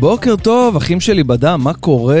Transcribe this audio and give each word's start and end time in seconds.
בוקר 0.00 0.36
טוב, 0.36 0.76
אחים 0.76 1.00
שלי 1.00 1.24
בדם, 1.24 1.60
מה 1.64 1.74
קורה? 1.74 2.16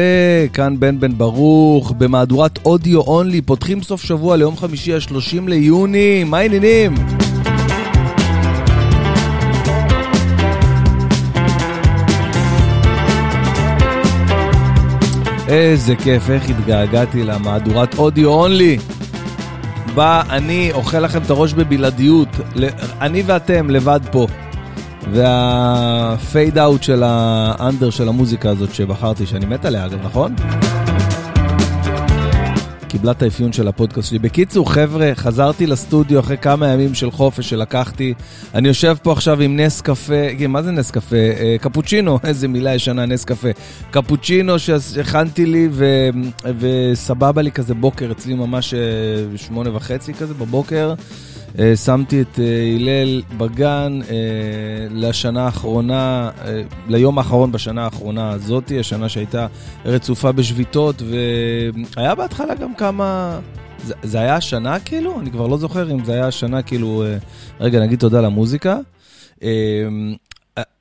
כאן 0.52 0.80
בן 0.80 1.00
בן 1.00 1.18
ברוך, 1.18 1.92
במהדורת 1.98 2.58
אודיו 2.64 3.00
אונלי, 3.00 3.42
פותחים 3.42 3.82
סוף 3.82 4.02
שבוע 4.02 4.36
ליום 4.36 4.56
חמישי 4.56 4.94
ה-30 4.94 5.48
ליוני, 5.48 6.24
מה 6.24 6.38
העניינים? 6.38 6.94
איזה 15.48 15.96
כיף, 15.96 16.30
איך 16.30 16.50
התגעגעתי 16.50 17.24
למהדורת 17.24 17.98
אודיו 17.98 18.28
אונלי. 18.28 18.78
בה 19.94 20.22
אני 20.30 20.70
אוכל 20.72 21.00
לכם 21.00 21.22
את 21.22 21.30
הראש 21.30 21.52
בבלעדיות, 21.52 22.28
אני 23.00 23.22
ואתם 23.26 23.70
לבד 23.70 24.00
פה. 24.12 24.26
והפייד 25.12 26.58
אאוט 26.58 26.82
של 26.82 27.02
האנדר 27.06 27.90
של 27.90 28.08
המוזיקה 28.08 28.50
הזאת 28.50 28.74
שבחרתי, 28.74 29.26
שאני 29.26 29.46
מת 29.46 29.64
עליה 29.64 29.86
אגב, 29.86 30.06
נכון? 30.06 30.34
קיבלה 32.88 33.12
את 33.12 33.22
האפיון 33.22 33.52
של 33.52 33.68
הפודקאסט 33.68 34.08
שלי. 34.08 34.18
בקיצור, 34.18 34.72
חבר'ה, 34.72 35.10
חזרתי 35.14 35.66
לסטודיו 35.66 36.20
אחרי 36.20 36.38
כמה 36.38 36.68
ימים 36.68 36.94
של 36.94 37.10
חופש 37.10 37.50
שלקחתי. 37.50 38.14
אני 38.54 38.68
יושב 38.68 38.96
פה 39.02 39.12
עכשיו 39.12 39.40
עם 39.40 39.60
נס 39.60 39.80
קפה, 39.80 40.38
כן, 40.38 40.50
מה 40.50 40.62
זה 40.62 40.70
נס 40.70 40.90
קפה? 40.90 41.16
אה, 41.16 41.56
קפוצ'ינו, 41.60 42.18
איזה 42.28 42.48
מילה 42.48 42.74
ישנה, 42.74 43.06
נס 43.06 43.24
קפה. 43.24 43.48
קפוצ'ינו 43.90 44.58
שהכנתי 44.58 45.46
לי 45.46 45.68
ו... 45.70 46.08
וסבבה 46.58 47.42
לי 47.42 47.52
כזה 47.52 47.74
בוקר, 47.74 48.12
אצלי 48.12 48.34
ממש 48.34 48.74
אה, 48.74 48.78
שמונה 49.36 49.76
וחצי 49.76 50.14
כזה 50.14 50.34
בבוקר. 50.34 50.94
אה, 51.58 51.76
שמתי 51.76 52.22
את 52.22 52.38
אה, 52.38 52.74
הלל 52.76 53.22
בגן 53.36 54.00
אה, 54.10 54.16
לשנה 54.90 55.44
האחרונה, 55.44 56.30
ליום 56.88 57.18
האחרון 57.18 57.52
בשנה 57.52 57.84
האחרונה 57.84 58.30
הזאתי, 58.30 58.80
השנה 58.80 59.08
שהייתה 59.08 59.46
רצופה 59.84 60.32
בשביתות, 60.32 61.02
והיה 61.96 62.14
בהתחלה 62.14 62.54
גם 62.54 62.74
כמה... 62.74 63.40
זה, 63.84 63.94
זה 64.02 64.20
היה 64.20 64.36
השנה 64.36 64.80
כאילו? 64.80 65.20
אני 65.20 65.30
כבר 65.30 65.46
לא 65.46 65.58
זוכר 65.58 65.90
אם 65.90 66.04
זה 66.04 66.12
היה 66.12 66.26
השנה 66.26 66.62
כאילו... 66.62 67.04
רגע, 67.60 67.80
נגיד 67.80 67.98
תודה 67.98 68.20
למוזיקה. 68.20 68.78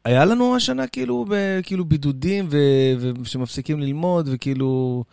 היה 0.06 0.26
לנו 0.26 0.56
השנה 0.56 0.88
כאילו, 0.88 1.26
ב, 1.30 1.60
כאילו 1.64 1.86
בידודים 1.86 2.48
ושמפסיקים 3.22 3.80
ללמוד 3.80 4.30
וכאילו... 4.32 5.04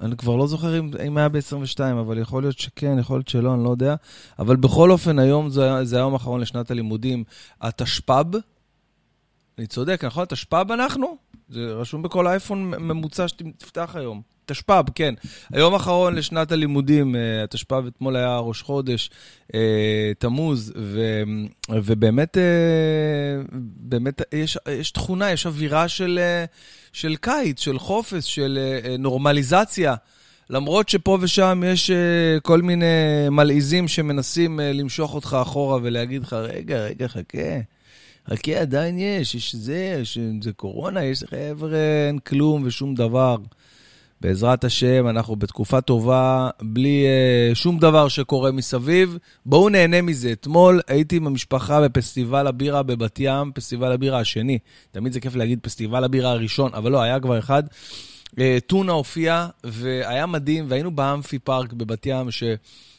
אני 0.00 0.16
כבר 0.16 0.36
לא 0.36 0.46
זוכר 0.46 0.78
אם, 0.78 0.90
אם 1.06 1.18
היה 1.18 1.28
ב-22, 1.28 1.80
אבל 2.00 2.18
יכול 2.18 2.42
להיות 2.42 2.58
שכן, 2.58 2.98
יכול 2.98 3.16
להיות 3.16 3.28
שלא, 3.28 3.54
אני 3.54 3.64
לא 3.64 3.70
יודע. 3.70 3.94
אבל 4.38 4.56
בכל 4.56 4.90
אופן, 4.90 5.18
היום 5.18 5.50
זה, 5.50 5.84
זה 5.84 5.96
היום 5.96 6.12
האחרון 6.12 6.40
לשנת 6.40 6.70
הלימודים. 6.70 7.24
התשפ"ב, 7.60 8.36
אני 9.58 9.66
צודק, 9.66 10.04
נכון? 10.04 10.24
תשפ"ב 10.24 10.72
אנחנו? 10.72 11.16
זה 11.48 11.60
רשום 11.60 12.02
בכל 12.02 12.26
אייפון 12.26 12.70
ממוצע 12.70 13.28
שתפתח 13.28 13.90
היום. 13.94 14.22
תשפ"ב, 14.46 14.84
כן. 14.94 15.14
היום 15.52 15.74
האחרון 15.74 16.14
לשנת 16.14 16.52
הלימודים, 16.52 17.16
אה, 17.16 17.44
התשפ"ב 17.44 17.86
אתמול 17.86 18.16
היה 18.16 18.38
ראש 18.38 18.62
חודש, 18.62 19.10
אה, 19.54 20.12
תמוז, 20.18 20.72
ו, 20.76 21.22
ובאמת, 21.70 22.38
אה, 22.38 23.42
באמת 23.76 24.22
יש, 24.32 24.58
יש 24.70 24.90
תכונה, 24.90 25.30
יש 25.30 25.46
אווירה 25.46 25.88
של, 25.88 26.18
של 26.92 27.16
קיץ, 27.16 27.60
של 27.60 27.78
חופש, 27.78 28.34
של 28.34 28.58
נורמליזציה. 28.98 29.94
למרות 30.50 30.88
שפה 30.88 31.18
ושם 31.20 31.62
יש 31.66 31.90
כל 32.42 32.62
מיני 32.62 32.86
מלעיזים 33.30 33.88
שמנסים 33.88 34.60
למשוך 34.60 35.14
אותך 35.14 35.36
אחורה 35.42 35.78
ולהגיד 35.82 36.22
לך, 36.22 36.32
רגע, 36.32 36.78
רגע, 36.78 37.08
חכה. 37.08 37.58
חכה, 38.30 38.60
עדיין 38.60 38.98
יש, 38.98 39.34
יש 39.34 39.54
זה, 39.54 39.96
יש, 40.00 40.18
זה 40.42 40.52
קורונה, 40.52 41.04
יש 41.04 41.24
חבר'ה, 41.24 41.78
אין 42.08 42.18
כלום 42.18 42.62
ושום 42.66 42.94
דבר. 42.94 43.36
בעזרת 44.20 44.64
השם, 44.64 45.08
אנחנו 45.08 45.36
בתקופה 45.36 45.80
טובה, 45.80 46.50
בלי 46.62 47.04
uh, 47.52 47.54
שום 47.54 47.78
דבר 47.78 48.08
שקורה 48.08 48.52
מסביב. 48.52 49.18
בואו 49.46 49.68
נהנה 49.68 50.02
מזה. 50.02 50.32
אתמול 50.32 50.80
הייתי 50.88 51.16
עם 51.16 51.26
המשפחה 51.26 51.80
בפסטיבל 51.80 52.46
הבירה 52.46 52.82
בבת 52.82 53.18
ים, 53.20 53.52
פסטיבל 53.54 53.92
הבירה 53.92 54.20
השני. 54.20 54.58
תמיד 54.90 55.12
זה 55.12 55.20
כיף 55.20 55.36
להגיד 55.36 55.58
פסטיבל 55.62 56.04
הבירה 56.04 56.30
הראשון, 56.30 56.70
אבל 56.74 56.92
לא, 56.92 57.02
היה 57.02 57.20
כבר 57.20 57.38
אחד. 57.38 57.62
Uh, 58.30 58.38
טונה 58.66 58.92
הופיע, 58.92 59.46
והיה 59.64 60.26
מדהים, 60.26 60.64
והיינו 60.68 60.90
באמפי 60.90 61.38
פארק 61.38 61.72
בבת 61.72 62.06
ים, 62.06 62.30
ש... 62.30 62.42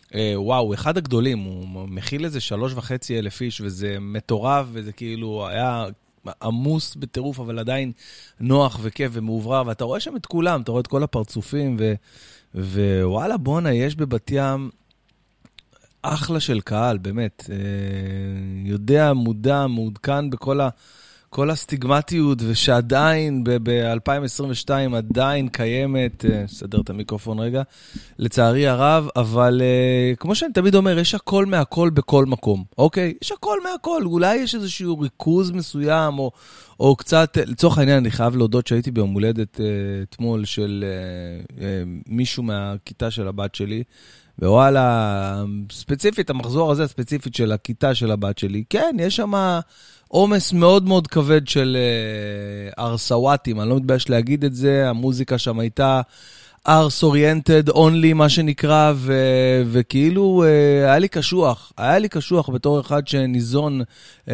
Uh, 0.08 0.16
וואו, 0.36 0.74
אחד 0.74 0.98
הגדולים, 0.98 1.40
הוא 1.40 1.88
מכיל 1.90 2.26
איזה 2.26 2.40
שלוש 2.40 2.74
וחצי 2.74 3.20
אלף 3.20 3.42
איש, 3.42 3.62
וזה 3.62 3.98
מטורף, 4.02 4.66
וזה 4.72 4.92
כאילו 4.92 5.48
היה 5.48 5.86
עמוס 6.42 6.96
בטירוף, 6.96 7.40
אבל 7.40 7.60
עדיין 7.60 7.92
נוח 8.40 8.80
וכיף 8.82 9.12
ומאוורר, 9.14 9.64
ואתה 9.66 9.84
רואה 9.84 10.00
שם 10.00 10.16
את 10.16 10.26
כולם, 10.26 10.62
אתה 10.62 10.72
רואה 10.72 10.82
את 10.82 10.88
כל 10.88 11.04
הפרצופים, 11.04 11.78
ו, 11.80 11.94
ווואלה, 12.56 13.38
בואנה, 13.38 13.74
יש 13.74 13.96
בבת 13.96 14.32
ים 14.32 14.70
אחלה 16.02 16.40
של 16.40 16.62
קהל, 16.62 16.98
באמת. 16.98 17.50
אה, 17.50 17.56
יודע, 18.66 19.14
מודע, 19.14 19.68
מעודכן 19.68 20.30
בכל 20.30 20.62
ה... 20.62 20.70
כל 21.30 21.50
הסטיגמטיות, 21.50 22.38
ושעדיין 22.48 23.44
ב-2022 23.44 24.72
עדיין 24.96 25.48
קיימת, 25.50 26.26
אה, 26.26 26.44
נסדר 26.44 26.82
את 26.82 26.90
המיקרופון 26.90 27.40
רגע, 27.40 27.62
לצערי 28.20 28.68
הרב, 28.68 29.08
אבל 29.16 29.62
uh, 29.62 30.16
כמו 30.16 30.36
שאני 30.36 30.54
תמיד 30.54 30.76
אומר, 30.76 31.00
יש 31.00 31.16
הכל 31.16 31.46
מהכל 31.46 31.90
בכל 31.90 32.26
מקום, 32.26 32.64
אוקיי? 32.78 33.14
יש 33.22 33.32
הכל 33.32 33.58
מהכל, 33.64 34.02
אולי 34.06 34.36
יש 34.36 34.56
איזשהו 34.56 35.00
ריכוז 35.00 35.52
מסוים, 35.52 36.20
או, 36.20 36.32
או 36.80 36.96
קצת, 36.96 37.38
לצורך 37.46 37.78
העניין, 37.78 37.98
אני 37.98 38.12
חייב 38.12 38.36
להודות 38.36 38.68
שהייתי 38.68 38.92
ביום 38.92 39.14
הולדת 39.14 39.56
uh, 39.56 39.60
אתמול 40.04 40.46
של 40.46 40.86
מישהו 42.08 42.44
מהכיתה 42.44 43.12
של 43.12 43.28
הבת 43.28 43.56
שלי, 43.56 43.84
ווואלה, 44.42 45.44
ספציפית, 45.72 46.30
המחזור 46.30 46.72
הזה 46.72 46.84
הספציפית 46.84 47.36
של 47.36 47.52
הכיתה 47.52 47.96
של 47.96 48.12
הבת 48.12 48.38
שלי, 48.38 48.64
כן, 48.70 48.96
יש 49.00 49.16
שם... 49.16 49.60
עומס 50.12 50.54
מאוד 50.54 50.88
מאוד 50.88 51.08
כבד 51.08 51.48
של 51.48 51.78
uh, 51.78 52.80
ארסוואטים, 52.80 53.62
אני 53.62 53.70
לא 53.70 53.76
מתבייש 53.76 54.10
להגיד 54.10 54.46
את 54.46 54.56
זה, 54.56 54.90
המוזיקה 54.90 55.38
שם 55.38 55.60
הייתה 55.60 56.02
ארס 56.68 57.04
אוריינטד 57.04 57.70
אונלי, 57.70 58.14
מה 58.14 58.30
שנקרא, 58.30 58.94
ו, 58.96 59.14
וכאילו 59.66 60.44
uh, 60.44 60.46
היה 60.86 61.00
לי 61.00 61.08
קשוח, 61.08 61.74
היה 61.78 62.00
לי 62.00 62.10
קשוח 62.10 62.50
בתור 62.50 62.80
אחד 62.80 63.08
שניזון 63.08 63.82
uh, 63.82 64.30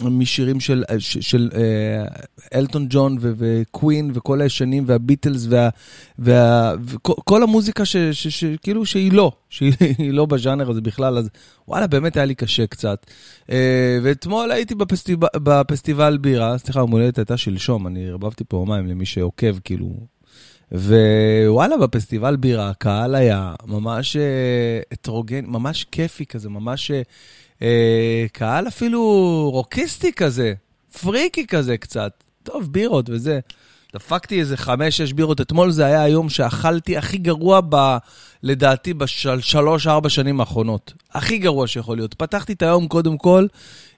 משירים 0.00 0.60
של, 0.60 0.84
של, 0.98 1.20
של 1.20 1.50
uh, 1.52 2.20
אלטון 2.54 2.86
ג'ון 2.90 3.18
וקווין 3.20 4.10
וכל 4.14 4.40
הישנים 4.40 4.84
והביטלס 4.86 5.46
וה, 5.50 5.68
וה, 6.18 6.74
וכל 6.84 7.42
המוזיקה 7.42 7.84
שכאילו 8.12 8.86
שהיא 8.86 9.12
לא, 9.12 9.32
שהיא 9.50 10.12
לא 10.12 10.26
בז'אנר 10.26 10.70
הזה 10.70 10.80
בכלל, 10.80 11.18
אז 11.18 11.30
וואלה, 11.68 11.86
באמת 11.86 12.16
היה 12.16 12.26
לי 12.26 12.34
קשה 12.34 12.66
קצת. 12.66 13.06
Uh, 13.46 13.52
ואתמול 14.02 14.50
הייתי 14.50 14.74
בפסטיב... 14.74 15.18
בפסטיבל 15.36 16.18
בירה, 16.18 16.58
סליחה, 16.58 16.80
המולדת 16.80 17.18
הייתה 17.18 17.36
שלשום, 17.36 17.86
אני 17.86 18.08
ערבבתי 18.08 18.44
פה 18.48 18.64
מים 18.68 18.86
למי 18.86 19.06
שעוקב, 19.06 19.58
כאילו, 19.58 19.86
ווואלה, 20.72 21.76
בפסטיבל 21.76 22.36
בירה 22.36 22.70
הקהל 22.70 23.14
היה 23.14 23.54
ממש 23.66 24.16
הטרוגני, 24.92 25.40
ממש 25.40 25.84
כיפי 25.84 26.26
כזה, 26.26 26.48
ממש 26.48 26.90
אה, 27.62 28.26
קהל 28.32 28.68
אפילו 28.68 29.02
רוקיסטי 29.52 30.12
כזה, 30.12 30.52
פריקי 31.02 31.46
כזה 31.46 31.76
קצת. 31.76 32.12
טוב, 32.42 32.72
בירות 32.72 33.10
וזה. 33.10 33.40
דפקתי 33.94 34.40
איזה 34.40 34.56
חמש-שש 34.56 35.12
בירות. 35.12 35.40
אתמול 35.40 35.70
זה 35.70 35.84
היה 35.84 36.02
היום 36.02 36.28
שאכלתי 36.28 36.96
הכי 36.96 37.18
גרוע 37.18 37.60
ב... 37.68 37.96
לדעתי 38.42 38.94
בשלוש-ארבע 38.94 40.08
שנים 40.08 40.40
האחרונות. 40.40 40.92
הכי 41.12 41.38
גרוע 41.38 41.66
שיכול 41.66 41.96
להיות. 41.96 42.14
פתחתי 42.14 42.52
את 42.52 42.62
היום 42.62 42.88
קודם 42.88 43.18
כל 43.18 43.46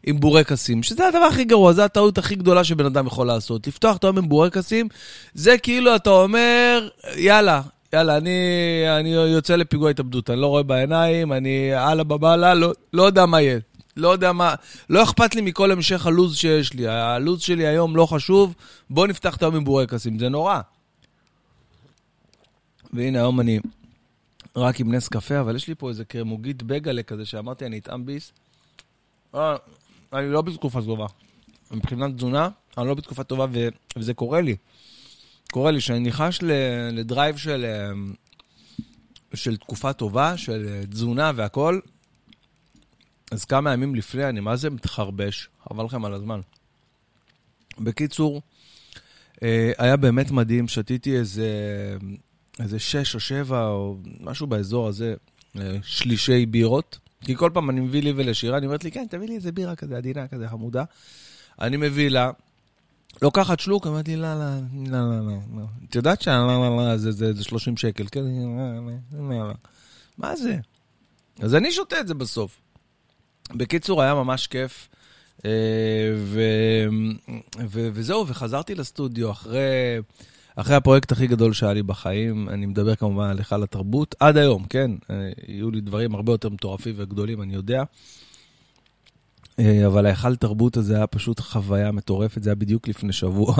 עם 0.07 0.21
בורקסים, 0.21 0.83
שזה 0.83 1.09
הדבר 1.09 1.25
הכי 1.25 1.45
גרוע, 1.45 1.73
זו 1.73 1.83
הטעות 1.83 2.19
הכי 2.19 2.35
גדולה 2.35 2.65
שבן 2.65 2.87
אדם 2.87 3.07
יכול 3.07 3.27
לעשות. 3.27 3.67
לפתוח 3.67 3.97
את 3.97 4.05
היום 4.05 4.19
עם 4.19 4.29
בורקסים, 4.29 4.89
זה 5.35 5.59
כאילו 5.59 5.97
אתה 5.97 6.11
אומר, 6.11 6.89
יאללה, 7.17 7.61
יאללה, 7.93 8.17
אני, 8.17 8.41
אני 8.99 9.09
יוצא 9.09 9.57
לפיגוע 9.57 9.91
התאבדות, 9.91 10.31
אני 10.31 10.41
לא 10.41 10.47
רואה 10.47 10.63
בעיניים, 10.63 11.33
אני 11.33 11.75
הלאה 11.75 12.05
בבאללה, 12.05 12.55
לא, 12.55 12.73
לא 12.93 13.03
יודע 13.03 13.27
מה 13.27 13.41
יהיה. 13.41 13.59
לא 13.97 14.09
יודע 14.09 14.33
מה, 14.33 14.55
לא 14.91 15.03
אכפת 15.03 15.35
לי 15.35 15.41
מכל 15.41 15.71
המשך 15.71 16.07
הלו"ז 16.07 16.37
שיש 16.37 16.73
לי. 16.75 16.89
הלו"ז 16.89 17.41
שלי 17.41 17.67
היום 17.67 17.97
לא 17.97 18.07
חשוב, 18.07 18.55
בוא 18.91 19.07
נפתח 19.07 19.37
את 19.37 19.43
היום 19.43 19.55
עם 19.57 19.65
בורקסים, 19.65 20.19
זה 20.19 20.29
נורא. 20.29 20.61
והנה, 22.93 23.19
היום 23.19 23.41
אני 23.41 23.59
רק 24.57 24.81
עם 24.81 24.95
נס 24.95 25.09
קפה, 25.09 25.41
אבל 25.41 25.57
יש 25.57 25.69
לי 25.69 25.75
פה 25.75 25.89
איזה 25.89 26.05
קרמוגית 26.05 26.63
בגלה 26.63 27.03
כזה 27.03 27.27
שאמרתי, 27.27 27.67
אני 27.67 27.79
אטעם 27.79 28.07
ביס. 28.07 28.33
אה, 29.35 29.57
אני 30.13 30.31
לא 30.31 30.43
בתקופה 30.43 30.83
טובה. 30.83 31.07
מבחינת 31.71 32.15
תזונה, 32.15 32.49
אני 32.79 32.87
לא 32.89 32.95
בתקופה 32.95 33.25
טובה, 33.25 33.47
ו... 33.53 33.69
וזה 33.97 34.15
קורה 34.15 34.41
לי. 34.41 34.57
קורה 35.51 35.71
לי 35.71 35.81
שאני 35.81 35.99
ניחש 35.99 36.39
לדרייב 36.93 37.37
של, 37.37 37.65
אה, 37.65 37.91
של 39.35 39.57
תקופה 39.57 39.93
טובה, 39.93 40.37
של 40.37 40.69
אה, 40.69 40.87
תזונה 40.87 41.33
והכול, 41.35 41.81
אז 43.33 43.45
כמה 43.45 43.73
ימים 43.73 43.95
לפני 43.95 44.29
אני 44.29 44.41
מה 44.41 44.57
זה 44.57 44.71
מתחרבש, 44.71 45.49
חבל 45.69 45.85
לכם 45.85 46.05
על 46.05 46.15
הזמן. 46.15 46.41
בקיצור, 47.79 48.43
אה, 49.43 49.73
היה 49.79 49.97
באמת 49.97 50.31
מדהים, 50.31 50.69
שתיתי 50.69 51.17
איזה, 51.17 51.49
איזה 52.61 52.79
שש 52.79 53.15
או 53.15 53.21
שבע, 53.21 53.67
או 53.67 53.97
משהו 54.21 54.47
באזור 54.47 54.89
הזה, 54.89 55.15
אה, 55.61 55.77
שלישי 55.83 56.47
בירות. 56.47 56.99
כי 57.21 57.37
כל 57.37 57.51
פעם 57.55 57.71
אני 57.71 57.81
מביא 57.81 58.03
לי 58.03 58.13
ולשירה, 58.17 58.59
אני 58.59 58.67
אומרת 58.67 58.85
לי, 58.85 58.91
כן, 58.91 59.07
תביא 59.11 59.29
לי 59.29 59.35
איזה 59.35 59.53
בירה 59.53 59.77
כזה 59.77 59.97
עדינה, 59.97 60.29
כזה 60.29 60.49
חמודה. 60.49 60.85
אני 61.61 61.77
מביא 61.77 62.09
לה, 62.09 62.31
לוקחת 63.23 63.61
שלוק, 63.61 63.87
אמרתי 63.87 64.17
לי, 64.17 64.23
לא, 64.23 64.35
לא, 64.35 64.61
לא, 64.87 65.27
לא, 65.27 65.39
לא. 65.57 65.65
את 65.89 65.95
יודעת 65.95 66.23
שה... 66.23 66.37
לא, 66.37 66.77
לא, 66.77 66.77
לא, 66.77 66.97
זה 66.97 67.45
30 67.45 67.77
שקל, 67.77 68.05
כן? 68.11 68.21
מה 70.19 70.37
זה? 70.37 70.57
אז 71.41 71.55
אני 71.55 71.73
שותה 71.73 72.01
את 72.01 72.09
זה 72.09 72.15
בסוף. 72.15 72.63
בקיצור, 73.55 74.03
היה 74.03 74.15
ממש 74.15 74.47
כיף. 74.47 74.89
אה, 75.45 75.51
ו... 76.17 76.41
ו... 77.69 77.89
וזהו, 77.93 78.29
וחזרתי 78.29 78.75
לסטודיו 78.75 79.31
אחרי, 79.31 79.99
אחרי 80.57 80.77
הפרויקט 80.77 81.13
הכי 81.13 81.27
גדול 81.27 81.53
שהיה 81.53 81.73
לי 81.73 81.83
בחיים. 81.83 82.49
אני 82.49 82.67
מדבר 82.67 82.95
כמובן 82.95 83.25
על 83.29 83.39
היכל 83.39 83.63
התרבות, 83.63 84.15
עד 84.21 84.37
היום, 84.37 84.65
כן? 84.65 84.91
אה, 85.11 85.31
יהיו 85.49 85.71
לי 85.71 85.81
דברים 85.81 86.15
הרבה 86.15 86.33
יותר 86.33 86.49
מטורפים 86.49 86.95
וגדולים, 86.99 87.43
אני 87.43 87.55
יודע. 87.55 87.83
אה, 89.59 89.87
אבל 89.87 90.07
ההיכל 90.07 90.37
תרבות 90.37 90.77
הזה 90.77 90.97
היה 90.97 91.07
פשוט 91.07 91.41
חוויה 91.41 91.93
מטורפת, 91.93 92.43
זה 92.43 92.51
היה 92.51 92.55
בדיוק 92.55 92.89
לפני 92.89 93.13
שבוע. 93.13 93.55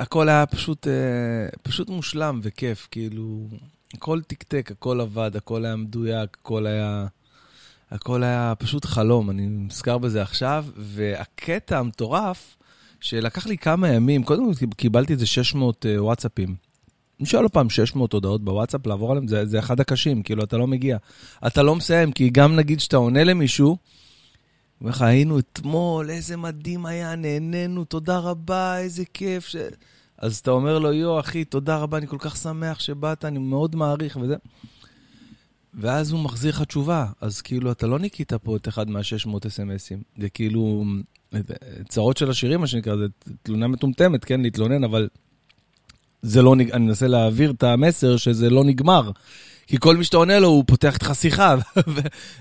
והכל 0.00 0.28
היה 0.28 0.46
פשוט, 0.46 0.86
פשוט 1.62 1.88
מושלם 1.88 2.40
וכיף, 2.42 2.88
כאילו, 2.90 3.48
הכל 3.94 4.20
תקתק, 4.26 4.70
הכל 4.70 5.00
עבד, 5.00 5.36
הכל 5.36 5.64
היה 5.64 5.76
מדויק, 5.76 6.36
הכל 6.40 6.66
היה... 6.66 7.06
הכל 7.90 8.22
היה 8.22 8.54
פשוט 8.58 8.84
חלום, 8.84 9.30
אני 9.30 9.46
נזכר 9.46 9.98
בזה 9.98 10.22
עכשיו, 10.22 10.66
והקטע 10.76 11.78
המטורף, 11.78 12.56
שלקח 13.00 13.46
לי 13.46 13.58
כמה 13.58 13.88
ימים, 13.88 14.24
קודם 14.24 14.54
כל 14.54 14.66
קיבלתי 14.76 15.12
איזה 15.12 15.26
600 15.26 15.84
uh, 15.84 15.88
וואטסאפים. 16.00 16.54
אני 17.20 17.26
שואל 17.26 17.42
עוד 17.42 17.52
פעם 17.52 17.70
600 17.70 18.12
הודעות 18.12 18.44
בוואטסאפ, 18.44 18.86
לעבור 18.86 19.10
עליהם, 19.10 19.28
זה, 19.28 19.46
זה 19.46 19.58
אחד 19.58 19.80
הקשים, 19.80 20.22
כאילו, 20.22 20.44
אתה 20.44 20.56
לא 20.56 20.66
מגיע. 20.66 20.96
אתה 21.46 21.62
לא 21.62 21.76
מסיים, 21.76 22.12
כי 22.12 22.30
גם 22.30 22.56
נגיד 22.56 22.80
שאתה 22.80 22.96
עונה 22.96 23.24
למישהו, 23.24 23.76
אומר 24.80 24.90
לך, 24.90 25.02
היינו 25.02 25.38
אתמול, 25.38 26.10
איזה 26.10 26.36
מדהים 26.36 26.86
היה, 26.86 27.16
נהנינו, 27.16 27.84
תודה 27.84 28.18
רבה, 28.18 28.78
איזה 28.78 29.04
כיף. 29.14 29.48
ש... 29.48 29.56
אז 30.22 30.38
אתה 30.38 30.50
אומר 30.50 30.78
לו, 30.78 30.92
יו, 30.92 31.20
אחי, 31.20 31.44
תודה 31.44 31.76
רבה, 31.76 31.98
אני 31.98 32.06
כל 32.06 32.16
כך 32.20 32.36
שמח 32.36 32.80
שבאת, 32.80 33.24
אני 33.24 33.38
מאוד 33.38 33.76
מעריך 33.76 34.16
וזה. 34.16 34.36
ואז 35.74 36.10
הוא 36.10 36.20
מחזיר 36.20 36.50
לך 36.50 36.62
תשובה. 36.62 37.06
אז 37.20 37.40
כאילו, 37.40 37.72
אתה 37.72 37.86
לא 37.86 37.98
ניקית 37.98 38.32
פה 38.32 38.56
את 38.56 38.68
אחד 38.68 38.90
מה-600 38.90 39.46
אס.אם.אסים. 39.46 40.02
זה 40.18 40.28
כאילו, 40.28 40.84
צרות 41.88 42.16
של 42.16 42.30
השירים, 42.30 42.60
מה 42.60 42.66
שנקרא, 42.66 42.96
זה 42.96 43.06
תלונה 43.42 43.66
מטומטמת, 43.66 44.24
כן, 44.24 44.40
להתלונן, 44.40 44.84
אבל 44.84 45.08
זה 46.22 46.42
לא, 46.42 46.52
אני 46.54 46.70
מנסה 46.78 47.06
להעביר 47.06 47.50
את 47.50 47.62
המסר 47.62 48.16
שזה 48.16 48.50
לא 48.50 48.64
נגמר. 48.64 49.10
כי 49.66 49.76
כל 49.80 49.96
מי 49.96 50.04
שאתה 50.04 50.16
עונה 50.16 50.38
לו, 50.38 50.48
הוא 50.48 50.64
פותח 50.66 50.94
איתך 50.94 51.10
שיחה, 51.14 51.54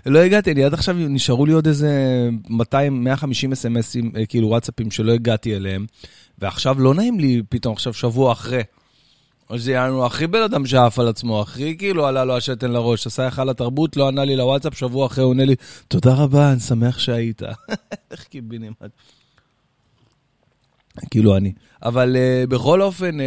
ולא 0.06 0.20
הגעתי, 0.20 0.52
אני 0.52 0.64
עד 0.64 0.74
עכשיו 0.74 0.96
נשארו 1.00 1.46
לי 1.46 1.54
עוד 1.54 1.68
איזה 1.68 2.30
200, 2.50 3.04
150 3.04 3.52
אס.אם.אסים, 3.52 4.12
אה, 4.18 4.26
כאילו 4.26 4.48
וואטסאפים 4.48 4.92
שלא 4.92 5.12
הגעתי 5.12 5.56
אליהם, 5.56 5.86
ועכשיו 6.40 6.80
לא 6.80 6.94
נעים 6.94 7.20
לי 7.20 7.42
פתאום, 7.50 7.74
עכשיו 7.74 7.94
שבוע 7.94 8.32
אחרי. 8.32 8.62
היה 9.50 9.88
לנו 9.88 10.06
הכי 10.06 10.28
בן 10.28 10.42
אדם 10.42 10.66
שעף 10.66 11.00
על 11.00 11.08
עצמו, 11.08 11.42
הכי 11.42 11.78
כאילו 11.78 12.08
עלה 12.08 12.26
לו 12.26 12.38
השתן 12.38 12.72
לראש, 12.72 13.08
עשה 13.08 13.24
היכל 13.24 13.46
לתרבות, 13.46 13.98
לא 13.98 14.08
ענה 14.08 14.26
לי 14.26 14.36
לוואטסאפ, 14.36 14.78
שבוע 14.78 15.06
אחרי 15.06 15.24
הוא 15.24 15.30
עונה 15.30 15.46
לי, 15.46 15.56
תודה 15.88 16.14
רבה, 16.14 16.52
אני 16.52 16.60
שמח 16.60 17.00
שהיית. 17.00 17.42
איך 18.12 18.24
קיבינים. 18.24 18.74
כאילו 21.12 21.38
אני. 21.38 21.54
אבל 21.84 22.16
uh, 22.16 22.50
בכל 22.50 22.82
אופן, 22.82 23.18
uh, 23.20 23.24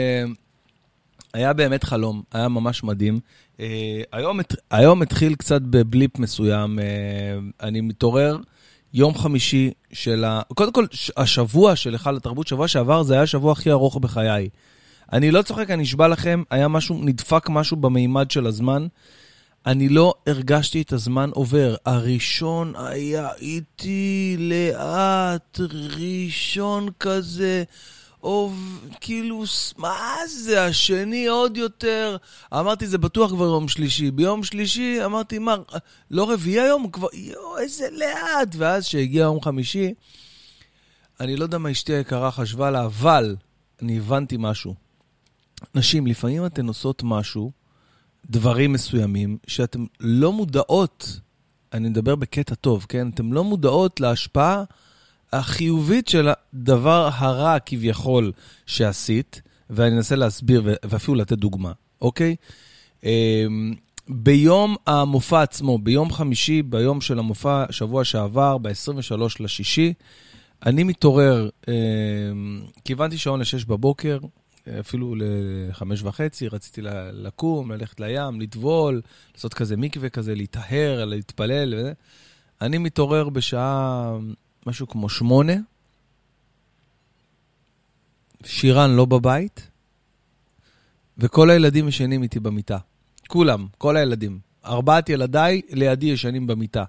היה 1.35 1.53
באמת 1.53 1.85
חלום, 1.85 2.23
היה 2.33 2.49
ממש 2.49 2.85
מדהים. 2.85 3.21
Uh, 3.57 3.61
היום, 4.13 4.41
היום 4.71 5.03
התחיל 5.03 5.35
קצת 5.35 5.63
בבליפ 5.63 6.19
מסוים, 6.19 6.79
uh, 6.79 6.83
אני 7.67 7.81
מתעורר. 7.81 8.37
יום 8.95 9.15
חמישי 9.15 9.71
של 9.93 10.25
ה... 10.25 10.41
קודם 10.55 10.73
כל, 10.73 10.87
השבוע 11.17 11.77
של 11.77 11.93
היכל 11.93 12.17
התרבות, 12.17 12.47
שבוע 12.47 12.69
שעבר, 12.69 13.03
זה 13.03 13.15
היה 13.15 13.23
השבוע 13.23 13.53
הכי 13.53 13.71
ארוך 13.71 13.97
בחיי. 13.97 14.49
אני 15.13 15.31
לא 15.31 15.43
צוחק, 15.43 15.71
אני 15.71 15.83
אשבע 15.83 16.09
לכם, 16.09 16.43
היה 16.51 16.69
משהו, 16.69 17.01
נדפק 17.03 17.49
משהו 17.49 17.77
במימד 17.77 18.31
של 18.31 18.47
הזמן. 18.47 18.87
אני 19.67 19.89
לא 19.89 20.15
הרגשתי 20.27 20.83
את 20.83 20.93
הזמן 20.93 21.31
עובר. 21.33 21.75
הראשון 21.87 22.73
היה 22.77 23.29
איתי 23.41 24.37
לאט, 24.39 25.61
ראשון 25.99 26.89
כזה. 27.01 27.65
או 28.25 28.51
כאילו, 29.01 29.45
מה 29.77 30.17
זה, 30.29 30.65
השני 30.65 31.27
עוד 31.27 31.57
יותר. 31.57 32.17
אמרתי, 32.53 32.87
זה 32.87 32.99
בטוח 32.99 33.31
כבר 33.31 33.45
יום 33.45 33.69
שלישי. 33.69 34.11
ביום 34.11 34.45
שלישי 34.45 35.05
אמרתי, 35.05 35.39
מה, 35.39 35.57
לא 36.11 36.31
רביעי 36.31 36.61
היום? 36.61 36.91
כבר, 36.91 37.09
יואו, 37.13 37.59
איזה 37.59 37.89
לאט. 37.93 38.55
ואז 38.57 38.85
שהגיע 38.85 39.23
יום 39.23 39.41
חמישי, 39.41 39.95
אני 41.21 41.37
לא 41.37 41.45
יודע 41.45 41.59
מה 41.59 41.71
אשתי 41.71 41.93
היקרה 41.93 42.31
חשבה 42.31 42.71
לה, 42.71 42.85
אבל 42.85 43.37
אני 43.83 43.99
הבנתי 43.99 44.37
משהו. 44.39 44.75
נשים, 45.75 46.07
לפעמים 46.07 46.47
אתן 46.47 46.67
עושות 46.67 47.03
משהו, 47.03 47.53
דברים 48.31 48.73
מסוימים, 48.73 49.39
שאתן 49.47 49.85
לא 50.01 50.33
מודעות, 50.33 51.21
אני 51.73 51.89
מדבר 51.89 52.15
בקטע 52.15 52.55
טוב, 52.55 52.87
כן? 52.89 53.09
אתן 53.09 53.27
לא 53.27 53.45
מודעות 53.45 54.01
להשפעה 54.01 54.65
החיובית 55.35 56.09
של 56.09 56.29
הדבר 56.29 57.09
הרע 57.13 57.59
כביכול 57.59 58.33
שעשית, 58.67 59.43
ואני 59.71 59.97
אנסה 59.97 60.17
להסביר 60.17 60.63
ואפילו 60.85 61.15
לתת 61.15 61.39
דוגמה, 61.39 61.73
אוקיי? 62.03 62.37
אמ, 63.05 63.75
ביום 64.09 64.77
המופע 64.87 65.43
עצמו, 65.43 65.79
ביום 65.79 66.13
חמישי, 66.13 66.63
ביום 66.63 67.01
של 67.01 67.19
המופע, 67.19 67.65
שבוע 67.71 68.05
שעבר, 68.05 68.59
ב-23 68.59 69.23
לשישי, 69.41 69.95
אני 70.67 70.85
מתעורר, 70.85 71.49
אמ, 71.69 71.73
כיוונתי 72.85 73.19
שעון 73.19 73.41
ל-6 73.41 73.69
בבוקר, 73.69 74.19
אפילו 74.81 75.15
לחמש 75.19 76.03
וחצי, 76.03 76.49
רציתי 76.49 76.81
לקום, 77.13 77.73
ללכת 77.73 78.01
לים, 78.01 78.41
לטבול, 78.41 79.01
לעשות 79.35 79.55
כזה 79.55 79.77
מקווה 79.77 80.09
כזה, 80.09 80.35
להיטהר, 80.35 81.05
להתפלל. 81.05 81.93
אני 82.61 82.79
מתעורר 82.79 83.29
בשעה 83.29 84.13
משהו 84.67 84.89
כמו 84.89 85.09
שמונה, 85.09 85.53
שירן 88.45 88.91
לא 88.91 89.05
בבית, 89.05 89.71
וכל 91.19 91.51
הילדים 91.51 91.89
ישנים 91.89 92.23
איתי 92.23 92.41
במיטה. 92.41 92.79
כולם, 93.29 93.67
כל 93.79 93.97
הילדים. 93.97 94.39
ארבעת 94.65 95.09
ילדיי 95.09 95.63
לידי 95.71 96.07
ישנים 96.07 96.47
במיטה. 96.47 96.85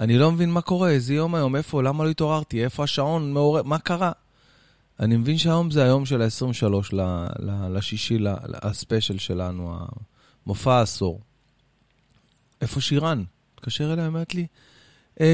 אני 0.00 0.18
לא 0.18 0.32
מבין 0.32 0.50
מה 0.50 0.60
קורה, 0.60 0.90
איזה 0.90 1.14
יום 1.14 1.34
היום, 1.34 1.56
איפה, 1.56 1.82
למה 1.82 2.04
לא 2.04 2.10
התעוררתי, 2.10 2.64
איפה 2.64 2.84
השעון 2.84 3.32
מעורר, 3.32 3.62
מה 3.62 3.78
קרה? 3.78 4.12
אני 5.00 5.16
מבין 5.16 5.38
שהיום 5.38 5.70
זה 5.70 5.82
היום 5.82 6.06
של 6.06 6.22
ה-23 6.22 6.94
לשישי, 7.70 8.18
הספיישל 8.52 9.18
שלנו, 9.18 9.78
המופע 10.46 10.74
העשור. 10.74 11.20
איפה 12.60 12.80
שירן? 12.80 13.24
התקשר 13.54 13.92
אליי, 13.92 14.06
אומרת 14.06 14.34
לי, 14.34 14.46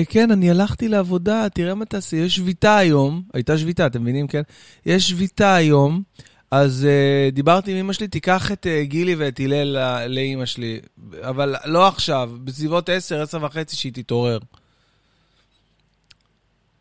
כן, 0.09 0.30
אני 0.30 0.50
הלכתי 0.50 0.88
לעבודה, 0.88 1.49
תראה 1.54 1.75
מה 1.75 1.85
תעשי, 1.85 2.16
יש 2.16 2.37
שביתה 2.37 2.76
היום, 2.76 3.23
הייתה 3.35 3.59
שביתה, 3.59 3.87
אתם 3.87 4.02
מבינים, 4.02 4.26
כן? 4.26 4.42
יש 4.87 5.09
שביתה 5.09 5.54
היום, 5.54 6.02
אז 6.50 6.87
uh, 6.87 7.35
דיברתי 7.35 7.71
עם 7.71 7.76
אמא 7.76 7.92
שלי, 7.92 8.09
תיקח 8.09 8.52
את 8.52 8.66
uh, 8.66 8.85
גילי 8.85 9.14
ואת 9.14 9.40
הלל 9.40 9.78
לאמא 10.09 10.47
שלי, 10.47 10.80
אבל 11.21 11.54
לא 11.64 11.88
עכשיו, 11.88 12.30
בסביבות 12.45 12.88
10, 12.88 13.23
10 13.23 13.38
וחצי 13.42 13.76
שהיא 13.76 13.92
תתעורר. 13.92 14.38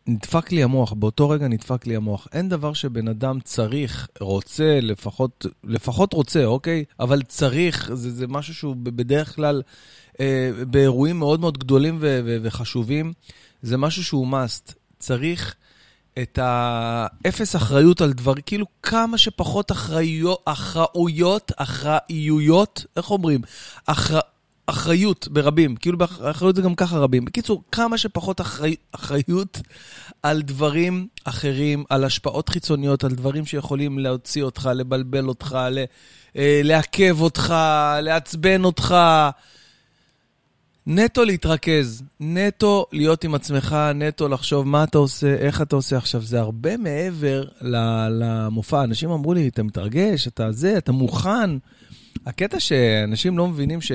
נדפק 0.08 0.52
לי 0.52 0.62
המוח, 0.62 0.92
באותו 0.92 1.28
רגע 1.28 1.48
נדפק 1.48 1.86
לי 1.86 1.96
המוח. 1.96 2.28
אין 2.32 2.48
דבר 2.48 2.72
שבן 2.72 3.08
אדם 3.08 3.40
צריך, 3.40 4.08
רוצה, 4.20 4.78
לפחות, 4.82 5.46
לפחות 5.64 6.12
רוצה, 6.12 6.44
אוקיי? 6.44 6.84
אבל 7.00 7.22
צריך, 7.22 7.90
זה, 7.94 8.10
זה 8.10 8.26
משהו 8.26 8.54
שהוא 8.54 8.76
בדרך 8.78 9.34
כלל, 9.36 9.62
אה, 9.62 10.05
באירועים 10.66 11.18
מאוד 11.18 11.40
מאוד 11.40 11.58
גדולים 11.58 11.96
ו- 12.00 12.20
ו- 12.24 12.36
וחשובים, 12.42 13.12
זה 13.62 13.76
משהו 13.76 14.04
שהוא 14.04 14.28
must. 14.32 14.72
צריך 14.98 15.54
את 16.22 16.38
האפס 16.42 17.56
אחריות 17.56 18.00
על 18.00 18.12
דברים, 18.12 18.42
כאילו 18.46 18.66
כמה 18.82 19.18
שפחות 19.18 19.72
אחראיות, 19.72 20.42
אחראויות, 20.44 21.52
אחראיויות, 21.56 22.84
איך 22.96 23.10
אומרים? 23.10 23.40
אחראויות. 23.86 24.36
אחריות 24.66 25.28
ברבים, 25.28 25.76
כאילו 25.76 25.98
באחריות 25.98 26.56
זה 26.56 26.62
גם 26.62 26.74
ככה 26.74 26.98
רבים. 26.98 27.24
בקיצור, 27.24 27.62
כמה 27.72 27.98
שפחות 27.98 28.40
אחרי, 28.40 28.74
אחריות 28.92 29.60
על 30.22 30.42
דברים 30.42 31.06
אחרים, 31.24 31.84
על 31.88 32.04
השפעות 32.04 32.48
חיצוניות, 32.48 33.04
על 33.04 33.10
דברים 33.10 33.46
שיכולים 33.46 33.98
להוציא 33.98 34.42
אותך, 34.42 34.70
לבלבל 34.74 35.28
אותך, 35.28 35.58
ל, 35.70 35.84
אה, 36.36 36.60
לעכב 36.64 37.20
אותך, 37.20 37.54
לעצבן 38.02 38.64
אותך. 38.64 38.94
נטו 40.86 41.24
להתרכז, 41.24 42.02
נטו 42.20 42.86
להיות 42.92 43.24
עם 43.24 43.34
עצמך, 43.34 43.76
נטו 43.94 44.28
לחשוב 44.28 44.66
מה 44.66 44.84
אתה 44.84 44.98
עושה, 44.98 45.34
איך 45.34 45.62
אתה 45.62 45.76
עושה. 45.76 45.96
עכשיו, 45.96 46.22
זה 46.22 46.40
הרבה 46.40 46.76
מעבר 46.76 47.44
למופע. 48.10 48.84
אנשים 48.84 49.10
אמרו 49.10 49.34
לי, 49.34 49.48
אתה 49.48 49.62
מתרגש, 49.62 50.28
אתה 50.28 50.52
זה, 50.52 50.78
אתה 50.78 50.92
מוכן. 50.92 51.50
הקטע 52.26 52.60
שאנשים 52.60 53.38
לא 53.38 53.48
מבינים 53.48 53.80
ש... 53.80 53.92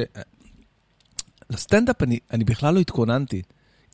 לסטנדאפ 1.50 2.04
אני, 2.04 2.20
אני 2.32 2.44
בכלל 2.44 2.74
לא 2.74 2.80
התכוננתי. 2.80 3.42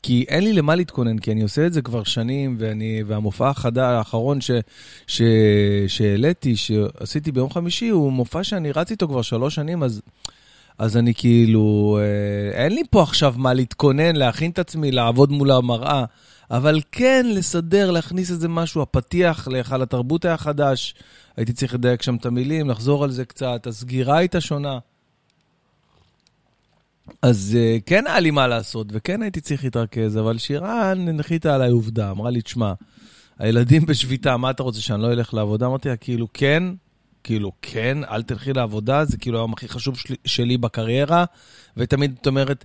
כי 0.02 0.24
אין 0.28 0.44
לי 0.44 0.52
למה 0.52 0.74
להתכונן, 0.74 1.18
כי 1.18 1.32
אני 1.32 1.42
עושה 1.42 1.66
את 1.66 1.72
זה 1.72 1.82
כבר 1.82 2.04
שנים, 2.04 2.56
ואני, 2.58 3.02
והמופע 3.06 3.50
החדה, 3.50 3.98
האחרון 3.98 4.38
שהעליתי, 5.86 6.56
שעשיתי 6.56 7.32
ביום 7.32 7.50
חמישי, 7.50 7.88
הוא 7.88 8.12
מופע 8.12 8.44
שאני 8.44 8.72
רץ 8.72 8.90
איתו 8.90 9.08
כבר 9.08 9.22
שלוש 9.22 9.54
שנים, 9.54 9.82
אז, 9.82 10.02
אז 10.78 10.96
אני 10.96 11.14
כאילו, 11.14 11.98
אה, 12.00 12.64
אין 12.64 12.74
לי 12.74 12.82
פה 12.90 13.02
עכשיו 13.02 13.34
מה 13.36 13.54
להתכונן, 13.54 14.16
להכין 14.16 14.50
את 14.50 14.58
עצמי, 14.58 14.90
לעבוד 14.90 15.32
מול 15.32 15.50
המראה, 15.50 16.04
אבל 16.50 16.80
כן 16.92 17.26
לסדר, 17.34 17.90
להכניס 17.90 18.30
איזה 18.30 18.48
משהו, 18.48 18.82
הפתיח 18.82 19.48
להיכל 19.48 19.82
התרבות 19.82 20.24
היה 20.24 20.36
חדש, 20.36 20.94
הייתי 21.36 21.52
צריך 21.52 21.74
לדייק 21.74 22.02
שם 22.02 22.16
את 22.16 22.26
המילים, 22.26 22.70
לחזור 22.70 23.04
על 23.04 23.10
זה 23.10 23.24
קצת, 23.24 23.66
הסגירה 23.66 24.16
הייתה 24.16 24.40
שונה. 24.40 24.78
אז 27.22 27.56
uh, 27.56 27.82
כן 27.86 28.06
היה 28.06 28.20
לי 28.20 28.30
מה 28.30 28.46
לעשות, 28.46 28.86
וכן 28.90 29.22
הייתי 29.22 29.40
צריך 29.40 29.64
להתרכז, 29.64 30.18
אבל 30.18 30.38
שירן 30.38 31.08
הנחיתה 31.08 31.54
עליי 31.54 31.70
עובדה, 31.70 32.10
אמרה 32.10 32.30
לי, 32.30 32.42
תשמע, 32.42 32.72
הילדים 33.38 33.86
בשביתה, 33.86 34.36
מה 34.36 34.50
אתה 34.50 34.62
רוצה, 34.62 34.80
שאני 34.80 35.02
לא 35.02 35.12
אלך 35.12 35.34
לעבודה? 35.34 35.66
אמרתי 35.66 35.88
לה, 35.88 35.96
כאילו, 35.96 36.28
כן, 36.34 36.64
כאילו, 37.24 37.52
כן, 37.62 37.98
אל 38.04 38.22
תלכי 38.22 38.52
לעבודה, 38.52 39.04
זה 39.04 39.16
כאילו 39.16 39.38
היום 39.38 39.52
הכי 39.52 39.68
חשוב 39.68 39.98
שלי, 39.98 40.16
שלי 40.24 40.58
בקריירה, 40.58 41.24
ותמיד 41.76 42.16
את 42.20 42.26
אומרת, 42.26 42.64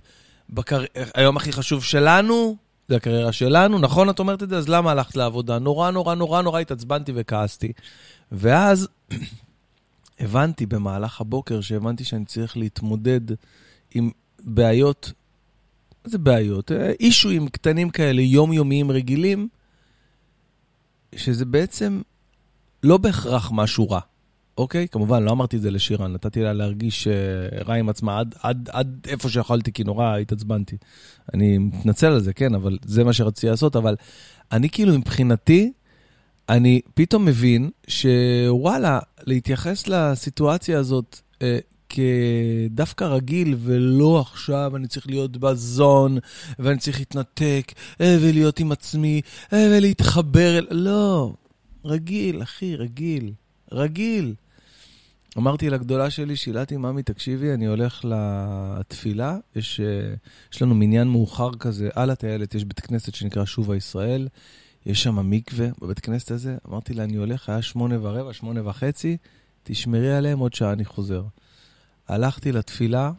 בקר... 0.50 0.84
היום 1.14 1.36
הכי 1.36 1.52
חשוב 1.52 1.84
שלנו, 1.84 2.56
זה 2.88 2.96
הקריירה 2.96 3.32
שלנו, 3.32 3.78
נכון 3.78 4.10
את 4.10 4.18
אומרת 4.18 4.42
את 4.42 4.48
זה? 4.48 4.58
אז 4.58 4.68
למה 4.68 4.90
הלכת 4.90 5.16
לעבודה? 5.16 5.58
נורא, 5.58 5.90
נורא, 5.90 6.14
נורא, 6.14 6.42
נורא 6.42 6.60
התעצבנתי 6.60 7.12
וכעסתי. 7.14 7.72
ואז 8.32 8.88
הבנתי 10.20 10.66
במהלך 10.66 11.20
הבוקר, 11.20 11.60
שהבנתי 11.60 12.04
שאני 12.04 12.24
צריך 12.24 12.56
להתמודד 12.56 13.20
עם 13.94 14.10
בעיות, 14.40 15.12
מה 16.04 16.10
זה 16.10 16.18
בעיות? 16.18 16.72
אה, 16.72 16.92
אישויים 17.00 17.48
קטנים 17.48 17.90
כאלה, 17.90 18.22
יומיומיים 18.22 18.90
רגילים, 18.90 19.48
שזה 21.16 21.44
בעצם 21.44 22.02
לא 22.82 22.96
בהכרח 22.96 23.50
משהו 23.54 23.90
רע, 23.90 24.00
אוקיי? 24.58 24.88
כמובן, 24.88 25.22
לא 25.22 25.30
אמרתי 25.30 25.56
את 25.56 25.62
זה 25.62 25.70
לשירן, 25.70 26.12
נתתי 26.12 26.42
לה 26.42 26.52
להרגיש 26.52 27.08
אה, 27.08 27.12
רע 27.66 27.74
עם 27.74 27.88
עצמה 27.88 28.18
עד, 28.18 28.34
עד, 28.42 28.68
עד 28.72 29.06
איפה 29.08 29.28
שיכולתי, 29.28 29.72
כי 29.72 29.84
נורא 29.84 30.16
התעצבנתי. 30.16 30.76
אני 31.34 31.58
מתנצל 31.58 32.06
על 32.06 32.20
זה, 32.20 32.32
כן, 32.32 32.54
אבל 32.54 32.78
זה 32.84 33.04
מה 33.04 33.12
שרציתי 33.12 33.46
לעשות, 33.46 33.76
אבל 33.76 33.96
אני 34.52 34.68
כאילו, 34.68 34.98
מבחינתי, 34.98 35.72
אני 36.48 36.80
פתאום 36.94 37.24
מבין 37.24 37.70
שוואלה, 37.88 38.98
להתייחס 39.26 39.88
לסיטואציה 39.88 40.78
הזאת 40.78 41.20
אה, 41.42 41.58
כדווקא 41.88 43.04
רגיל, 43.04 43.56
ולא 43.58 44.20
עכשיו 44.20 44.76
אני 44.76 44.88
צריך 44.88 45.06
להיות 45.06 45.36
בזון, 45.36 46.18
ואני 46.58 46.78
צריך 46.78 46.98
להתנתק, 46.98 47.72
אה, 48.00 48.16
ולהיות 48.20 48.60
עם 48.60 48.72
עצמי, 48.72 49.20
אה, 49.52 49.68
ולהתחבר 49.70 50.58
אל... 50.58 50.66
לא, 50.70 51.34
רגיל, 51.84 52.42
אחי, 52.42 52.76
רגיל. 52.76 53.32
רגיל. 53.72 54.34
אמרתי 55.38 55.70
לגדולה 55.70 56.10
שלי, 56.10 56.36
שילתי, 56.36 56.76
ממי, 56.76 57.02
תקשיבי, 57.02 57.54
אני 57.54 57.66
הולך 57.66 58.04
לתפילה. 58.04 59.36
יש, 59.56 59.80
אה, 59.80 60.14
יש 60.52 60.62
לנו 60.62 60.74
מניין 60.74 61.08
מאוחר 61.08 61.54
כזה, 61.54 61.88
על 61.94 62.10
הטיילת 62.10 62.54
יש 62.54 62.64
בית 62.64 62.80
כנסת 62.80 63.14
שנקרא 63.14 63.44
שובה 63.44 63.76
ישראל. 63.76 64.28
יש 64.86 65.02
שם 65.02 65.30
מקווה 65.30 65.68
בבית 65.80 66.00
כנסת 66.00 66.30
הזה. 66.30 66.56
אמרתי 66.68 66.94
לה, 66.94 67.04
אני 67.04 67.16
הולך, 67.16 67.48
היה 67.48 67.62
שמונה 67.62 67.96
ורבע, 68.00 68.32
שמונה 68.32 68.68
וחצי, 68.68 69.16
תשמרי 69.62 70.16
עליהם, 70.16 70.38
עוד 70.38 70.54
שעה 70.54 70.72
אני 70.72 70.84
חוזר. 70.84 71.22
הלכתי 72.08 72.52
לתפילה, 72.52 73.12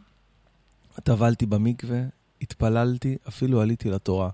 טבלתי 1.04 1.46
במקווה, 1.46 2.02
התפללתי, 2.42 3.18
אפילו 3.28 3.62
עליתי 3.62 3.90
לתורה. 3.90 4.30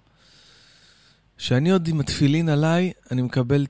כשאני 1.37 1.71
עוד 1.71 1.87
עם 1.87 1.99
התפילין 1.99 2.49
עליי, 2.49 2.91
אני 3.11 3.21
מקבל 3.21 3.65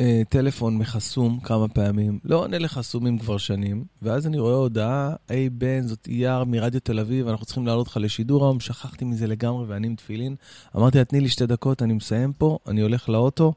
אה, 0.00 0.22
טלפון 0.28 0.78
מחסום 0.78 1.40
כמה 1.40 1.68
פעמים, 1.68 2.18
לא 2.24 2.38
עונה 2.38 2.58
לחסומים 2.58 3.18
כבר 3.18 3.38
שנים, 3.38 3.84
ואז 4.02 4.26
אני 4.26 4.38
רואה 4.38 4.54
הודעה, 4.54 5.14
היי 5.28 5.50
בן, 5.50 5.86
זאת 5.86 6.06
אייר 6.06 6.44
מרדיו 6.44 6.80
תל 6.80 7.00
אביב, 7.00 7.28
אנחנו 7.28 7.46
צריכים 7.46 7.66
לעלות 7.66 7.86
אותך 7.86 7.96
לשידור 7.96 8.44
היום, 8.44 8.60
שכחתי 8.60 9.04
מזה 9.04 9.26
לגמרי 9.26 9.64
ואני 9.68 9.86
עם 9.86 9.94
תפילין. 9.94 10.34
אמרתי 10.76 10.98
לה, 10.98 11.04
תני 11.04 11.20
לי 11.20 11.28
שתי 11.28 11.46
דקות, 11.46 11.82
אני 11.82 11.92
מסיים 11.92 12.32
פה, 12.32 12.58
אני 12.68 12.80
הולך 12.80 13.08
לאוטו, 13.08 13.52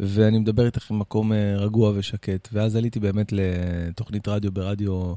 ואני 0.00 0.38
מדבר 0.38 0.66
איתך 0.66 0.90
במקום 0.90 1.32
אה, 1.32 1.56
רגוע 1.56 1.92
ושקט. 1.94 2.48
ואז 2.52 2.76
עליתי 2.76 3.00
באמת 3.00 3.32
לתוכנית 3.32 4.28
רדיו 4.28 4.52
ברדיו 4.52 5.14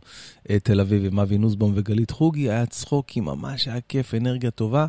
אה, 0.50 0.60
תל 0.60 0.80
אביב 0.80 1.06
עם 1.06 1.20
אבי 1.20 1.38
נוסבום 1.38 1.72
וגלית 1.76 2.12
חוגי, 2.12 2.50
היה 2.50 2.66
צחוקי, 2.66 3.20
ממש 3.20 3.68
היה 3.68 3.82
כיף, 3.82 4.14
אנרגיה 4.14 4.52
טובה. 4.52 4.86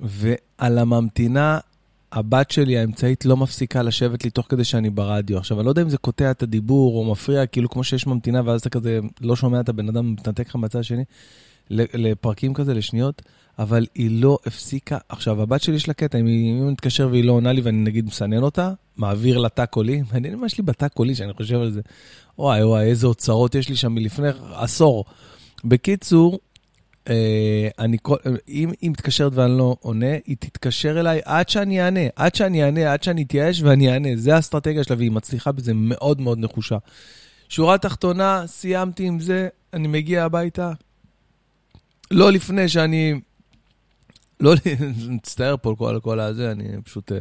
ועל 0.00 0.78
הממתינה, 0.78 1.58
הבת 2.12 2.50
שלי 2.50 2.78
האמצעית 2.78 3.24
לא 3.24 3.36
מפסיקה 3.36 3.82
לשבת 3.82 4.24
לי 4.24 4.30
תוך 4.30 4.46
כדי 4.48 4.64
שאני 4.64 4.90
ברדיו. 4.90 5.38
עכשיו, 5.38 5.58
אני 5.58 5.64
לא 5.64 5.70
יודע 5.70 5.82
אם 5.82 5.88
זה 5.88 5.98
קוטע 5.98 6.30
את 6.30 6.42
הדיבור 6.42 6.96
או 6.96 7.10
מפריע, 7.12 7.46
כאילו 7.46 7.70
כמו 7.70 7.84
שיש 7.84 8.06
ממתינה 8.06 8.42
ואז 8.44 8.60
אתה 8.60 8.70
כזה 8.70 9.00
לא 9.20 9.36
שומע 9.36 9.60
את 9.60 9.68
הבן 9.68 9.88
אדם, 9.88 10.12
מתנתק 10.12 10.48
לך 10.48 10.56
מהצד 10.56 10.78
השני, 10.78 11.04
לפרקים 11.70 12.54
כזה, 12.54 12.74
לשניות. 12.74 13.22
אבל 13.58 13.86
היא 13.94 14.22
לא 14.22 14.38
הפסיקה. 14.46 14.98
עכשיו, 15.08 15.42
הבת 15.42 15.62
שלי 15.62 15.76
יש 15.76 15.88
לה 15.88 15.94
קטע, 15.94 16.18
אם 16.18 16.26
היא 16.26 16.62
מתקשר 16.62 17.08
והיא 17.10 17.24
לא 17.24 17.32
עונה 17.32 17.52
לי 17.52 17.60
ואני 17.60 17.76
נגיד 17.76 18.06
מסנן 18.06 18.42
אותה, 18.42 18.72
מעביר 18.96 19.38
לה 19.38 19.48
תא 19.48 19.66
קולי, 19.66 20.02
מעניין 20.12 20.38
מה 20.38 20.46
יש 20.46 20.58
לי 20.58 20.64
בתא 20.64 20.88
קולי 20.88 21.14
שאני 21.14 21.32
חושב 21.32 21.60
על 21.60 21.70
זה. 21.70 21.80
וואי 22.38 22.64
וואי, 22.64 22.84
איזה 22.84 23.06
אוצרות 23.06 23.54
יש 23.54 23.68
לי 23.68 23.76
שם 23.76 23.92
מלפני 23.92 24.28
עשור. 24.54 25.04
בקיצור, 25.64 26.38
אני, 27.78 27.96
אם 28.48 28.70
היא 28.80 28.90
מתקשרת 28.90 29.32
ואני 29.34 29.58
לא 29.58 29.76
עונה, 29.80 30.12
היא 30.26 30.36
תתקשר 30.40 31.00
אליי 31.00 31.20
עד 31.24 31.48
שאני 31.48 31.82
אענה, 31.82 32.00
עד 32.16 32.34
שאני 32.34 32.64
אענה, 32.64 32.92
עד 32.92 33.02
שאני 33.02 33.22
אתייאש 33.22 33.62
ואני 33.62 33.92
אענה. 33.92 34.08
זה 34.14 34.34
האסטרטגיה 34.34 34.84
שלה 34.84 34.96
והיא 34.96 35.10
מצליחה 35.10 35.52
בזה 35.52 35.72
מאוד 35.74 36.20
מאוד 36.20 36.38
נחושה. 36.38 36.78
שורה 37.48 37.78
תחתונה, 37.78 38.42
סיימתי 38.46 39.04
עם 39.04 39.20
זה, 39.20 39.48
אני 39.72 39.88
מגיע 39.88 40.24
הביתה. 40.24 40.72
לא 42.10 42.32
לפני 42.32 42.68
שאני 42.68 43.20
לא, 44.40 44.54
מצטער 45.08 45.56
פה 45.62 45.70
על 45.70 45.76
כל, 45.76 45.98
כל 46.02 46.20
הזה, 46.20 46.50
אני 46.50 46.82
פשוט... 46.84 47.12
אה, 47.12 47.18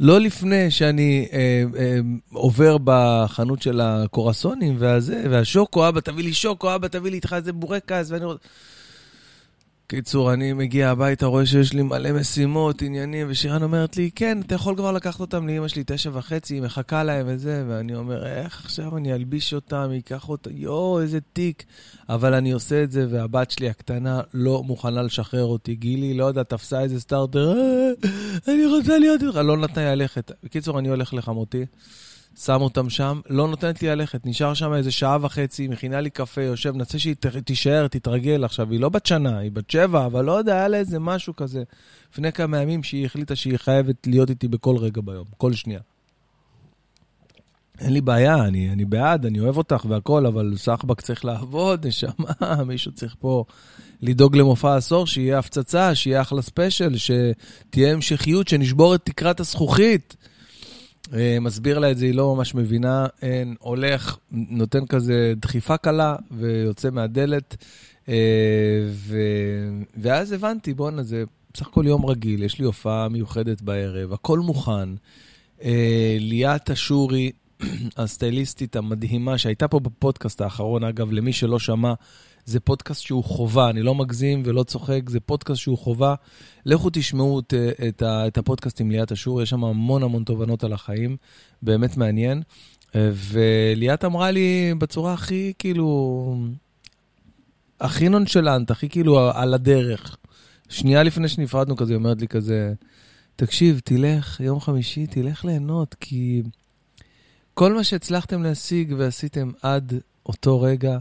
לא 0.00 0.20
לפני 0.20 0.70
שאני 0.70 1.28
אה, 1.32 1.64
אה, 1.78 1.98
עובר 2.32 2.76
בחנות 2.84 3.62
של 3.62 3.80
הקורסונים 3.80 4.76
והזה, 4.78 5.24
והשוקו, 5.30 5.88
אבא 5.88 6.00
תביא 6.00 6.24
לי 6.24 6.32
שוקו, 6.32 6.74
אבא 6.74 6.88
תביא 6.88 7.10
לי 7.10 7.16
איתך 7.16 7.32
איזה 7.32 7.52
בורקס, 7.52 8.10
ואני 8.10 8.24
רוצה... 8.24 8.44
קיצור, 9.90 10.32
אני 10.32 10.52
מגיע 10.52 10.90
הביתה, 10.90 11.26
רואה 11.26 11.46
שיש 11.46 11.72
לי 11.72 11.82
מלא 11.82 12.12
משימות, 12.12 12.82
עניינים, 12.82 13.26
ושירן 13.30 13.62
אומרת 13.62 13.96
לי, 13.96 14.10
כן, 14.14 14.40
אתה 14.40 14.54
יכול 14.54 14.76
כבר 14.76 14.92
לקחת 14.92 15.20
אותם 15.20 15.48
לאמא 15.48 15.68
שלי, 15.68 15.82
תשע 15.86 16.10
וחצי, 16.12 16.54
היא 16.54 16.62
מחכה 16.62 17.04
להם 17.04 17.26
וזה, 17.28 17.64
ואני 17.68 17.94
אומר, 17.94 18.26
איך 18.26 18.64
עכשיו 18.64 18.96
אני 18.96 19.12
אלביש 19.12 19.54
אותם, 19.54 19.90
אקח 19.98 20.28
אותם, 20.28 20.50
יואו, 20.54 21.00
איזה 21.00 21.18
תיק. 21.32 21.64
אבל 22.08 22.34
אני 22.34 22.52
עושה 22.52 22.82
את 22.82 22.92
זה, 22.92 23.06
והבת 23.10 23.50
שלי 23.50 23.68
הקטנה 23.68 24.20
לא 24.34 24.62
מוכנה 24.62 25.02
לשחרר 25.02 25.44
אותי. 25.44 25.74
גילי, 25.74 26.14
לא 26.14 26.24
יודע, 26.24 26.42
תפסה 26.42 26.80
איזה 26.80 27.00
סטארטר, 27.00 27.52
אה, 27.52 27.90
אני 28.48 28.66
רוצה 28.66 28.98
להיות 28.98 29.22
איתך, 29.22 29.36
לא 29.36 29.56
נתנה 29.56 29.94
לי 29.94 29.96
ללכת. 29.96 30.32
בקיצור, 30.44 30.78
אני 30.78 30.88
הולך 30.88 31.14
לחמותי. 31.14 31.64
שם 32.44 32.60
אותם 32.60 32.90
שם, 32.90 33.20
לא 33.28 33.48
נותנת 33.48 33.82
לי 33.82 33.88
ללכת, 33.88 34.26
נשאר 34.26 34.54
שם 34.54 34.74
איזה 34.74 34.90
שעה 34.90 35.18
וחצי, 35.20 35.68
מכינה 35.68 36.00
לי 36.00 36.10
קפה, 36.10 36.42
יושב, 36.42 36.76
ננסה 36.76 36.98
שהיא 36.98 37.14
תישאר, 37.44 37.86
תתרגל. 37.88 38.44
עכשיו, 38.44 38.70
היא 38.70 38.80
לא 38.80 38.88
בת 38.88 39.06
שנה, 39.06 39.38
היא 39.38 39.50
בת 39.50 39.70
שבע, 39.70 40.06
אבל 40.06 40.24
לא 40.24 40.32
יודע, 40.32 40.54
היה 40.54 40.68
לה 40.68 40.76
איזה 40.76 40.98
משהו 40.98 41.36
כזה. 41.36 41.62
לפני 42.12 42.32
כמה 42.32 42.62
ימים 42.62 42.82
שהיא 42.82 43.06
החליטה 43.06 43.36
שהיא 43.36 43.56
חייבת 43.56 44.06
להיות 44.06 44.30
איתי 44.30 44.48
בכל 44.48 44.76
רגע 44.76 45.00
ביום, 45.04 45.24
כל 45.36 45.52
שנייה. 45.52 45.80
אין 47.80 47.92
לי 47.92 48.00
בעיה, 48.00 48.44
אני, 48.44 48.72
אני 48.72 48.84
בעד, 48.84 49.26
אני 49.26 49.40
אוהב 49.40 49.56
אותך 49.56 49.84
והכל, 49.88 50.26
אבל 50.26 50.54
סחבק 50.56 51.00
צריך 51.00 51.24
לעבוד, 51.24 51.86
נשמה, 51.86 52.64
מישהו 52.66 52.92
צריך 52.92 53.16
פה 53.18 53.44
לדאוג 54.02 54.36
למופע 54.36 54.76
עשור, 54.76 55.06
שיהיה 55.06 55.38
הפצצה, 55.38 55.94
שיהיה 55.94 56.20
אחלה 56.20 56.42
ספיישל, 56.42 56.94
שתהיה 56.96 57.92
המשכיות, 57.92 58.48
שנשבור 58.48 58.94
את 58.94 59.00
תקרת 59.04 59.40
הזכוכית. 59.40 60.16
אה, 61.14 61.40
מסביר 61.40 61.78
לה 61.78 61.90
את 61.90 61.98
זה, 61.98 62.04
היא 62.04 62.14
לא 62.14 62.34
ממש 62.34 62.54
מבינה, 62.54 63.06
אין, 63.22 63.54
הולך, 63.58 64.18
נותן 64.30 64.86
כזה 64.86 65.32
דחיפה 65.36 65.76
קלה 65.76 66.16
ויוצא 66.30 66.90
מהדלת. 66.90 67.56
אה, 68.08 68.14
ו... 68.88 69.18
ואז 69.96 70.32
הבנתי, 70.32 70.74
בואנה, 70.74 71.02
זה 71.02 71.24
בסך 71.54 71.66
הכל 71.66 71.84
יום 71.86 72.06
רגיל, 72.06 72.42
יש 72.42 72.58
לי 72.58 72.64
הופעה 72.64 73.08
מיוחדת 73.08 73.62
בערב, 73.62 74.12
הכל 74.12 74.38
מוכן. 74.38 74.88
אה, 75.64 76.16
ליאת 76.20 76.70
אשורי 76.70 77.30
הסטייליסטית 77.96 78.76
המדהימה 78.76 79.38
שהייתה 79.38 79.68
פה 79.68 79.80
בפודקאסט 79.80 80.40
האחרון, 80.40 80.84
אגב, 80.84 81.12
למי 81.12 81.32
שלא 81.32 81.58
שמע, 81.58 81.94
זה 82.44 82.60
פודקאסט 82.60 83.02
שהוא 83.02 83.24
חובה, 83.24 83.70
אני 83.70 83.82
לא 83.82 83.94
מגזים 83.94 84.42
ולא 84.44 84.62
צוחק, 84.62 85.00
זה 85.08 85.20
פודקאסט 85.20 85.60
שהוא 85.60 85.78
חובה. 85.78 86.14
לכו 86.66 86.90
תשמעו 86.92 87.40
את, 87.40 87.54
את, 87.88 88.02
את 88.02 88.38
הפודקאסט 88.38 88.80
עם 88.80 88.90
ליאת 88.90 89.12
אשור, 89.12 89.42
יש 89.42 89.50
שם 89.50 89.64
המון 89.64 90.02
המון 90.02 90.24
תובנות 90.24 90.64
על 90.64 90.72
החיים, 90.72 91.16
באמת 91.62 91.96
מעניין. 91.96 92.42
וליאת 92.94 94.04
אמרה 94.04 94.30
לי 94.30 94.74
בצורה 94.78 95.12
הכי, 95.12 95.52
כאילו, 95.58 96.36
הכי 97.80 98.08
נונשלנט, 98.08 98.70
הכי 98.70 98.88
כאילו 98.88 99.30
על 99.30 99.54
הדרך. 99.54 100.16
שנייה 100.68 101.02
לפני 101.02 101.28
שנפרדנו 101.28 101.76
כזה, 101.76 101.92
היא 101.92 101.98
אומרת 101.98 102.20
לי 102.20 102.28
כזה, 102.28 102.72
תקשיב, 103.36 103.80
תלך, 103.84 104.40
יום 104.40 104.60
חמישי, 104.60 105.06
תלך 105.06 105.44
ליהנות, 105.44 105.94
כי 106.00 106.42
כל 107.58 107.72
מה 107.72 107.84
שהצלחתם 107.84 108.42
להשיג 108.42 108.94
ועשיתם 108.98 109.50
עד 109.62 109.94
אותו 110.26 110.60
רגע, 110.60 110.98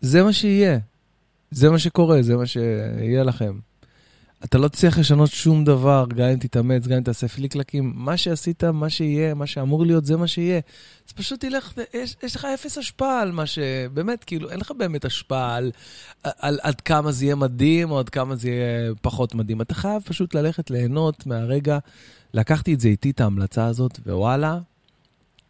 זה 0.00 0.22
מה 0.22 0.32
שיהיה. 0.32 0.78
זה 1.50 1.70
מה 1.70 1.78
שקורה, 1.78 2.22
זה 2.22 2.36
מה 2.36 2.46
שיהיה 2.46 3.22
לכם. 3.22 3.58
אתה 4.44 4.58
לא 4.58 4.68
תצליח 4.68 4.98
לשנות 4.98 5.30
שום 5.30 5.64
דבר, 5.64 6.04
גם 6.08 6.28
אם 6.28 6.38
תתאמץ, 6.38 6.86
גם 6.86 6.96
אם 6.96 7.02
תעשה 7.02 7.28
פליקלקים. 7.28 7.92
מה 7.96 8.16
שעשית, 8.16 8.64
מה 8.64 8.90
שיהיה, 8.90 9.34
מה 9.34 9.46
שאמור 9.46 9.86
להיות, 9.86 10.04
זה 10.04 10.16
מה 10.16 10.26
שיהיה. 10.26 10.60
אז 11.08 11.12
פשוט 11.12 11.40
תלך, 11.40 11.72
יש, 11.94 12.16
יש 12.22 12.36
לך 12.36 12.44
אפס 12.44 12.78
השפעה 12.78 13.20
על 13.20 13.32
מה 13.32 13.46
ש... 13.46 13.58
באמת, 13.94 14.24
כאילו, 14.24 14.50
אין 14.50 14.60
לך 14.60 14.72
באמת 14.78 15.04
השפעה 15.04 15.54
על, 15.54 15.70
על, 16.22 16.32
על 16.40 16.58
עד 16.62 16.80
כמה 16.80 17.12
זה 17.12 17.24
יהיה 17.24 17.34
מדהים 17.34 17.90
או 17.90 17.98
עד 17.98 18.08
כמה 18.08 18.36
זה 18.36 18.48
יהיה 18.48 18.94
פחות 19.02 19.34
מדהים. 19.34 19.60
אתה 19.60 19.74
חייב 19.74 20.02
פשוט 20.02 20.34
ללכת 20.34 20.70
ליהנות 20.70 21.26
מהרגע. 21.26 21.78
לקחתי 22.34 22.74
את 22.74 22.80
זה 22.80 22.88
איתי, 22.88 23.10
את 23.10 23.20
ההמלצה 23.20 23.66
הזאת, 23.66 24.00
ווואלה, 24.06 24.58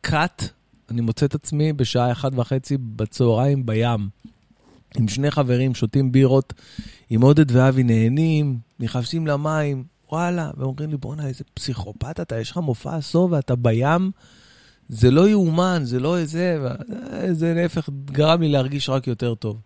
קאט, 0.08 0.48
אני 0.90 1.00
מוצא 1.00 1.26
את 1.26 1.34
עצמי 1.34 1.72
בשעה 1.72 2.12
אחת 2.12 2.32
וחצי 2.36 2.76
בצהריים 2.80 3.66
בים. 3.66 4.08
עם 4.98 5.08
שני 5.08 5.30
חברים, 5.30 5.74
שותים 5.74 6.12
בירות, 6.12 6.52
עם 7.10 7.22
עודד 7.22 7.50
ואבי 7.50 7.82
נהנים, 7.82 8.58
נכנסים 8.80 9.26
למים, 9.26 9.84
וואלה, 10.12 10.50
ואומרים 10.56 10.90
לי, 10.90 10.96
בואנה, 10.96 11.26
איזה 11.26 11.44
פסיכופת 11.54 12.20
אתה, 12.20 12.40
יש 12.40 12.50
לך 12.50 12.56
מופע 12.56 12.96
עשור 12.96 13.28
ואתה 13.32 13.56
בים, 13.56 14.10
זה 14.88 15.10
לא 15.10 15.28
יאומן, 15.28 15.80
זה 15.84 16.00
לא 16.00 16.18
איזה, 16.18 16.58
זה 17.32 17.54
להפך, 17.54 17.88
גרם 18.04 18.42
לי 18.42 18.48
להרגיש 18.48 18.88
רק 18.88 19.06
יותר 19.06 19.34
טוב. 19.34 19.60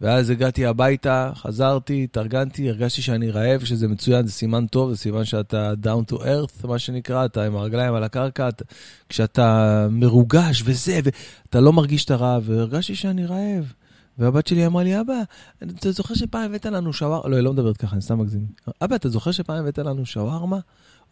ואז 0.00 0.30
הגעתי 0.30 0.66
הביתה, 0.66 1.30
חזרתי, 1.34 2.04
התארגנתי, 2.04 2.68
הרגשתי 2.68 3.02
שאני 3.02 3.30
רעב, 3.30 3.64
שזה 3.64 3.88
מצוין, 3.88 4.26
זה 4.26 4.32
סימן 4.32 4.66
טוב, 4.66 4.90
זה 4.90 4.96
סימן 4.96 5.24
שאתה 5.24 5.72
down 5.84 6.12
to 6.12 6.16
earth, 6.16 6.66
מה 6.66 6.78
שנקרא, 6.78 7.24
אתה 7.24 7.44
עם 7.44 7.56
הרגליים 7.56 7.94
על 7.94 8.04
הקרקע, 8.04 8.48
אתה, 8.48 8.64
כשאתה 9.08 9.86
מרוגש 9.90 10.62
וזה, 10.64 11.00
ואתה 11.04 11.60
לא 11.60 11.72
מרגיש 11.72 12.04
את 12.04 12.10
הרעב, 12.10 12.42
והרגשתי 12.46 12.94
שאני 12.94 13.26
רעב. 13.26 13.72
והבת 14.18 14.46
שלי 14.46 14.66
אמרה 14.66 14.82
לי, 14.82 15.00
אבא, 15.00 15.14
אתה 15.62 15.92
זוכר 15.92 16.14
שפעם 16.14 16.44
הבאת 16.44 16.66
לנו 16.66 16.92
שווארמה? 16.92 17.28
לא, 17.28 17.36
היא 17.36 17.44
לא 17.44 17.52
מדברת 17.52 17.76
ככה, 17.76 17.92
אני 17.92 18.02
סתם 18.02 18.18
מגזים. 18.18 18.46
אבא, 18.82 18.96
אתה 18.96 19.08
זוכר 19.08 19.30
שפעם 19.30 19.58
הבאת 19.58 19.78
לנו 19.78 20.06
שווארמה? 20.06 20.58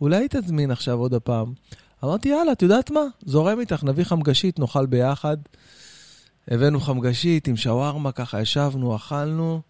אולי 0.00 0.26
תזמין 0.30 0.70
עכשיו 0.70 0.98
עוד 0.98 1.14
הפעם. 1.14 1.52
אמרתי, 2.04 2.28
יאללה, 2.28 2.52
את 2.52 2.62
יודעת 2.62 2.90
מה? 2.90 3.00
זורם 3.26 3.60
איתך, 3.60 3.84
נביא 3.84 4.04
חמגשית, 4.04 4.58
נאכל 4.58 4.86
ביחד. 4.86 5.36
הבאנו 6.49 6.80
חמגשית 6.80 7.49
עם 7.49 7.56
שווארמה, 7.56 8.12
ככה 8.12 8.40
ישבנו, 8.40 8.96
אכלנו. 8.96 9.61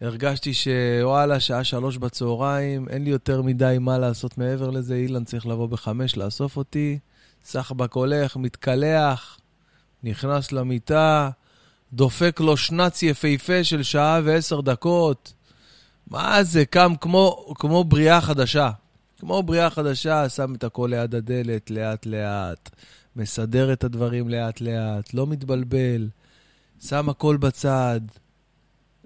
הרגשתי 0.00 0.52
שוואלה, 0.54 1.40
שעה 1.40 1.64
שלוש 1.64 1.96
בצהריים, 1.96 2.88
אין 2.88 3.04
לי 3.04 3.10
יותר 3.10 3.42
מדי 3.42 3.76
מה 3.80 3.98
לעשות 3.98 4.38
מעבר 4.38 4.70
לזה, 4.70 4.94
אילן 4.94 5.24
צריך 5.24 5.46
לבוא 5.46 5.66
בחמש 5.66 6.16
לאסוף 6.16 6.56
אותי. 6.56 6.98
סחבק 7.44 7.92
הולך, 7.92 8.36
מתקלח, 8.36 9.38
נכנס 10.02 10.52
למיטה, 10.52 11.30
דופק 11.92 12.40
לו 12.40 12.56
שנץ 12.56 13.02
יפהפה 13.02 13.64
של 13.64 13.82
שעה 13.82 14.20
ועשר 14.24 14.60
דקות. 14.60 15.32
מה 16.06 16.44
זה, 16.44 16.64
קם 16.64 16.92
כמו, 17.00 17.54
כמו 17.58 17.84
בריאה 17.84 18.20
חדשה. 18.20 18.70
כמו 19.20 19.42
בריאה 19.42 19.70
חדשה, 19.70 20.28
שם 20.28 20.54
את 20.54 20.64
הכל 20.64 20.88
ליד 20.90 21.14
הדלת, 21.14 21.70
לאט-לאט. 21.70 22.70
מסדר 23.18 23.72
את 23.72 23.84
הדברים 23.84 24.28
לאט-לאט, 24.28 25.14
לא 25.14 25.26
מתבלבל. 25.26 26.08
שם 26.80 27.08
הכל 27.08 27.36
בצד. 27.36 28.00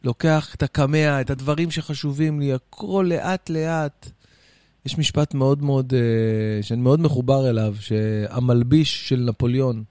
לוקח 0.05 0.55
את 0.55 0.63
הקמע, 0.63 1.21
את 1.21 1.31
הדברים 1.31 1.71
שחשובים 1.71 2.41
לי, 2.41 2.53
הכל 2.53 3.07
לאט-לאט. 3.09 4.11
יש 4.87 4.99
משפט 4.99 5.35
מאוד 5.35 5.63
מאוד, 5.63 5.93
uh, 5.93 6.63
שאני 6.63 6.81
מאוד 6.81 7.01
מחובר 7.01 7.51
אליו, 7.51 7.75
שהמלביש 7.81 9.09
של 9.09 9.21
נפוליאון, 9.29 9.85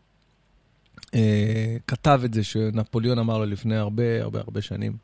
אה, 1.16 1.78
כתב 1.88 2.22
את 2.26 2.34
זה, 2.34 2.44
שנפוליאון 2.44 3.20
אמר 3.20 3.38
לו 3.38 3.46
לפני 3.46 3.78
הרבה 3.78 4.22
הרבה 4.22 4.40
הרבה 4.40 4.62
שנים. 4.62 4.98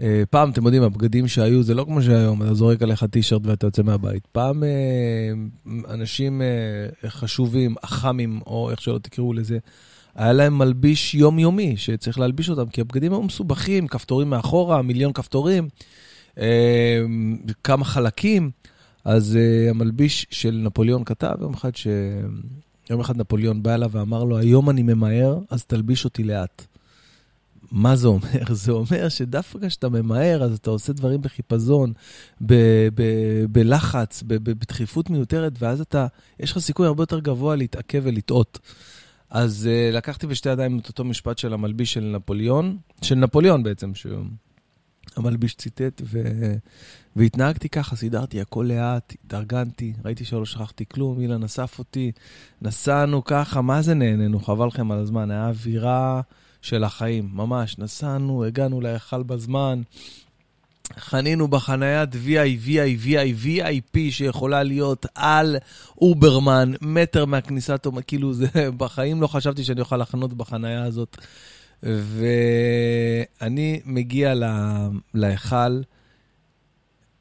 אה, 0.00 0.22
פעם, 0.30 0.50
אתם 0.50 0.64
יודעים, 0.64 0.82
הבגדים 0.82 1.28
שהיו, 1.28 1.62
זה 1.62 1.74
לא 1.74 1.84
כמו 1.84 2.02
שהיום, 2.02 2.42
אתה 2.42 2.54
זורק 2.54 2.82
עליך 2.82 3.04
טישרט 3.04 3.42
ואתה 3.44 3.66
יוצא 3.66 3.82
מהבית. 3.82 4.26
פעם 4.32 4.64
אה, 4.64 4.68
אנשים 5.94 6.42
אה, 6.42 7.10
חשובים, 7.10 7.74
אח"מים, 7.82 8.40
או 8.46 8.70
איך 8.70 8.80
שלא 8.80 8.98
תקראו 8.98 9.32
לזה, 9.32 9.58
היה 10.14 10.32
להם 10.32 10.58
מלביש 10.58 11.14
יומיומי, 11.14 11.76
שצריך 11.76 12.18
להלביש 12.18 12.50
אותם, 12.50 12.70
כי 12.70 12.80
הבגדים 12.80 13.12
היו 13.12 13.22
מסובכים, 13.22 13.88
כפתורים 13.88 14.30
מאחורה, 14.30 14.82
מיליון 14.82 15.12
כפתורים, 15.12 15.68
כמה 17.64 17.84
חלקים. 17.84 18.50
אז 19.04 19.38
המלביש 19.70 20.26
של 20.30 20.60
נפוליאון 20.64 21.04
כתב 21.04 21.34
יום 21.40 21.54
אחד 21.54 21.76
ש... 21.76 21.86
יום 22.90 23.00
אחד 23.00 23.16
נפוליאון 23.16 23.62
בא 23.62 23.74
אליו 23.74 23.90
ואמר 23.92 24.24
לו, 24.24 24.38
היום 24.38 24.70
אני 24.70 24.82
ממהר, 24.82 25.38
אז 25.50 25.64
תלביש 25.64 26.04
אותי 26.04 26.24
לאט. 26.24 26.66
מה 27.72 27.96
זה 27.96 28.08
אומר? 28.08 28.54
זה 28.64 28.72
אומר 28.72 29.08
שדווקא 29.08 29.68
כשאתה 29.68 29.88
ממהר, 29.88 30.42
אז 30.42 30.54
אתה 30.54 30.70
עושה 30.70 30.92
דברים 30.92 31.20
בחיפזון, 31.20 31.92
ב- 32.40 32.88
ב- 32.94 33.44
בלחץ, 33.50 34.22
ב- 34.26 34.34
בדחיפות 34.50 35.10
מיותרת, 35.10 35.52
ואז 35.58 35.80
אתה, 35.80 36.06
יש 36.40 36.52
לך 36.52 36.58
סיכוי 36.58 36.86
הרבה 36.86 37.02
יותר 37.02 37.20
גבוה 37.20 37.56
להתעכב 37.56 38.02
ולטעות. 38.04 38.58
אז 39.30 39.68
uh, 39.68 39.96
לקחתי 39.96 40.26
בשתי 40.26 40.48
ידיים 40.48 40.78
את 40.78 40.88
אותו 40.88 41.04
משפט 41.04 41.38
של 41.38 41.52
המלביש 41.52 41.92
של 41.92 42.04
נפוליאון, 42.16 42.78
של 43.02 43.14
נפוליאון 43.14 43.62
בעצם, 43.62 43.92
שהמלביש 43.94 45.54
ציטט, 45.54 46.02
ו... 46.04 46.22
והתנהגתי 47.16 47.68
ככה, 47.68 47.96
סידרתי 47.96 48.40
הכל 48.40 48.66
לאט, 48.68 49.14
התארגנתי, 49.24 49.92
ראיתי 50.04 50.24
שלא 50.24 50.44
שכחתי 50.44 50.84
כלום, 50.88 51.20
אילן 51.20 51.42
אסף 51.42 51.78
אותי, 51.78 52.12
נסענו 52.62 53.24
ככה, 53.24 53.62
מה 53.62 53.82
זה 53.82 53.94
נהנינו, 53.94 54.40
חבל 54.40 54.66
לכם 54.66 54.90
על 54.92 54.98
הזמן, 54.98 55.30
היה 55.30 55.48
אווירה 55.48 56.20
של 56.62 56.84
החיים, 56.84 57.28
ממש, 57.32 57.78
נסענו, 57.78 58.44
הגענו 58.44 58.80
להיכל 58.80 59.22
בזמן, 59.22 59.82
חנינו 60.98 61.48
בחניית 61.48 62.08
VI, 62.12 62.66
VI, 62.66 63.06
VI, 63.06 63.44
VIP 63.46 63.98
שיכולה 64.10 64.62
להיות 64.62 65.06
על 65.14 65.56
אוברמן, 66.00 66.72
מטר 66.80 67.24
מהכניסה, 67.24 67.76
כאילו, 68.06 68.34
זה, 68.34 68.46
בחיים 68.76 69.22
לא 69.22 69.26
חשבתי 69.26 69.64
שאני 69.64 69.80
אוכל 69.80 69.96
לחנות 69.96 70.32
בחניה 70.32 70.84
הזאת. 70.84 71.16
ואני 71.82 73.80
מגיע 73.84 74.34
להיכל, 75.14 75.80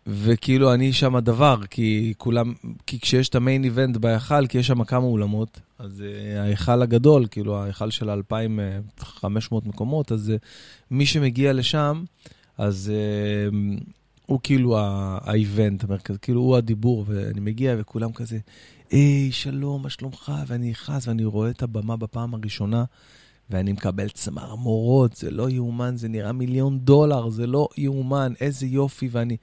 וכאילו 0.08 0.74
אני 0.74 0.94
שם 0.94 1.16
הדבר, 1.16 1.58
כי 1.70 2.14
כולם, 2.18 2.54
כי 2.88 3.00
כשיש 3.00 3.30
את 3.30 3.36
המיין 3.36 3.64
איבנט 3.64 3.98
בהיכל, 3.98 4.48
כי 4.48 4.58
יש 4.58 4.68
שם 4.68 4.84
כמה 4.84 5.06
אולמות, 5.06 5.60
אז 5.80 6.04
uh, 6.04 6.40
ההיכל 6.40 6.82
הגדול, 6.82 7.28
כאילו 7.32 7.58
ההיכל 7.58 7.90
של 7.90 8.10
2,500 8.10 9.66
מקומות, 9.66 10.12
אז 10.12 10.34
uh, 10.36 10.46
מי 10.92 11.06
שמגיע 11.06 11.54
לשם, 11.54 12.04
אז 12.58 12.92
uh, 12.92 13.54
הוא 14.26 14.40
כאילו 14.44 14.78
האיבנט 15.22 15.84
כאילו 16.22 16.42
הוא 16.42 16.58
הדיבור, 16.58 17.06
ואני 17.08 17.40
מגיע 17.40 17.76
וכולם 17.78 18.12
כזה, 18.12 18.40
היי, 18.92 19.32
שלום, 19.32 19.84
מה 19.84 19.90
שלומך? 19.90 20.32
ואני 20.48 20.70
נכנס 20.70 21.08
ואני 21.08 21.26
רואה 21.26 21.50
את 21.50 21.64
הבמה 21.64 21.98
בפעם 21.98 22.34
הראשונה. 22.34 22.84
ואני 23.50 23.72
מקבל 23.72 24.10
צמרמורות, 24.10 25.16
זה 25.16 25.32
לא 25.32 25.50
יאומן, 25.50 25.98
זה 25.98 26.08
נראה 26.08 26.32
מיליון 26.32 26.80
דולר, 26.80 27.30
זה 27.30 27.48
לא 27.48 27.68
יאומן, 27.78 28.34
איזה 28.42 28.66
יופי, 28.66 29.10
ואני... 29.12 29.38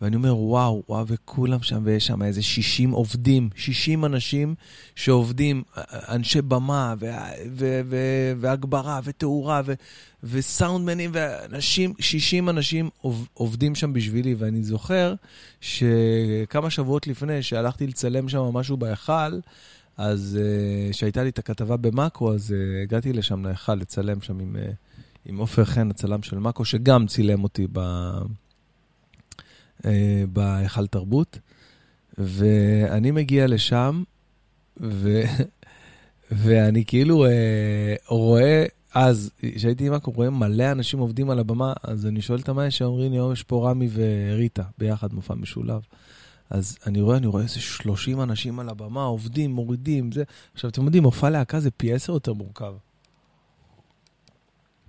ואני 0.00 0.16
אומר, 0.16 0.36
וואו, 0.36 0.82
וואו, 0.88 1.06
וכולם 1.06 1.62
שם, 1.62 1.82
ויש 1.84 2.06
שם 2.06 2.22
איזה 2.22 2.42
60 2.42 2.90
עובדים, 2.90 3.50
60 3.56 4.04
אנשים 4.04 4.54
שעובדים, 4.94 5.62
אנשי 6.08 6.42
במה, 6.42 6.94
והגברה, 8.40 9.00
ותאורה, 9.04 9.62
וסאונדמנים, 10.22 11.10
ואנשים, 11.14 11.94
60 11.98 12.48
אנשים 12.48 12.90
עובדים 13.34 13.74
שם 13.74 13.92
בשבילי, 13.92 14.34
ואני 14.34 14.62
זוכר 14.62 15.14
שכמה 15.60 16.70
שבועות 16.70 17.06
לפני 17.06 17.42
שהלכתי 17.42 17.86
לצלם 17.86 18.28
שם 18.28 18.40
משהו 18.40 18.76
בהיכל, 18.76 19.40
אז 19.96 20.38
כשהייתה 20.90 21.22
לי 21.22 21.28
את 21.28 21.38
הכתבה 21.38 21.76
במאקו, 21.76 22.34
אז 22.34 22.54
הגעתי 22.82 23.12
לשם 23.12 23.44
להיכל 23.44 23.74
לצלם 23.74 24.20
שם 24.20 24.38
עם 25.24 25.36
עופר 25.36 25.64
חן, 25.64 25.90
הצלם 25.90 26.22
של 26.22 26.38
מאקו, 26.38 26.64
שגם 26.64 27.06
צילם 27.06 27.42
אותי 27.44 27.66
ב... 27.72 27.80
אה, 29.84 30.24
בהיכל 30.32 30.86
תרבות, 30.86 31.38
ואני 32.18 33.10
מגיע 33.10 33.46
לשם, 33.46 34.02
ו... 34.80 35.22
ואני 36.30 36.84
כאילו 36.84 37.26
אה, 37.26 37.94
רואה, 38.08 38.64
אז, 38.94 39.30
כשהייתי 39.56 39.86
עם 39.86 39.92
אקו, 39.92 40.10
רואה 40.10 40.30
מלא 40.30 40.72
אנשים 40.72 40.98
עובדים 40.98 41.30
על 41.30 41.38
הבמה, 41.38 41.72
אז 41.82 42.06
אני 42.06 42.22
שואל 42.22 42.40
את 42.40 42.48
המאי 42.48 42.70
שאומרים 42.70 43.12
לי, 43.12 43.32
יש 43.32 43.42
פה 43.42 43.70
רמי 43.70 43.88
וריטה, 43.92 44.62
ביחד 44.78 45.14
מופע 45.14 45.34
משולב. 45.34 45.80
אז 46.50 46.78
אני 46.86 47.00
רואה, 47.00 47.16
אני 47.16 47.26
רואה 47.26 47.42
איזה 47.42 47.60
30 47.60 48.20
אנשים 48.20 48.60
על 48.60 48.68
הבמה, 48.68 49.02
עובדים, 49.02 49.50
מורידים, 49.50 50.12
זה. 50.12 50.24
עכשיו, 50.54 50.70
אתם 50.70 50.84
יודעים, 50.84 51.02
מופע 51.02 51.30
להקה 51.30 51.60
זה 51.60 51.70
פי 51.70 51.92
עשר 51.92 52.12
יותר 52.12 52.32
מורכב. 52.32 52.74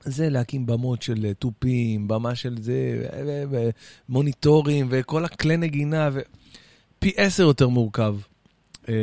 זה 0.07 0.29
להקים 0.29 0.65
במות 0.65 1.01
של 1.01 1.25
אה, 1.25 1.33
תופים, 1.33 2.07
במה 2.07 2.35
של 2.35 2.55
זה, 2.61 3.07
מוניטורים 4.09 4.87
וכל 4.89 5.25
הכלי 5.25 5.57
נגינה, 5.57 6.09
ו... 6.13 6.19
פי 6.99 7.11
עשר 7.17 7.43
יותר 7.43 7.67
מורכב. 7.67 8.15
אה, 8.89 8.93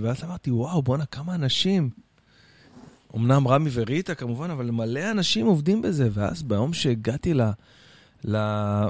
ואז 0.00 0.24
אמרתי, 0.24 0.50
וואו, 0.50 0.82
בואנה, 0.82 1.06
כמה 1.06 1.34
אנשים. 1.34 1.90
אמנם 3.16 3.48
רמי 3.48 3.70
וריטה 3.72 4.14
כמובן, 4.14 4.50
אבל 4.50 4.70
מלא 4.70 5.10
אנשים 5.10 5.46
עובדים 5.46 5.82
בזה. 5.82 6.08
ואז 6.12 6.42
ביום 6.42 6.72
שהגעתי 6.72 7.34
ל... 7.34 7.42
ל... 8.24 8.36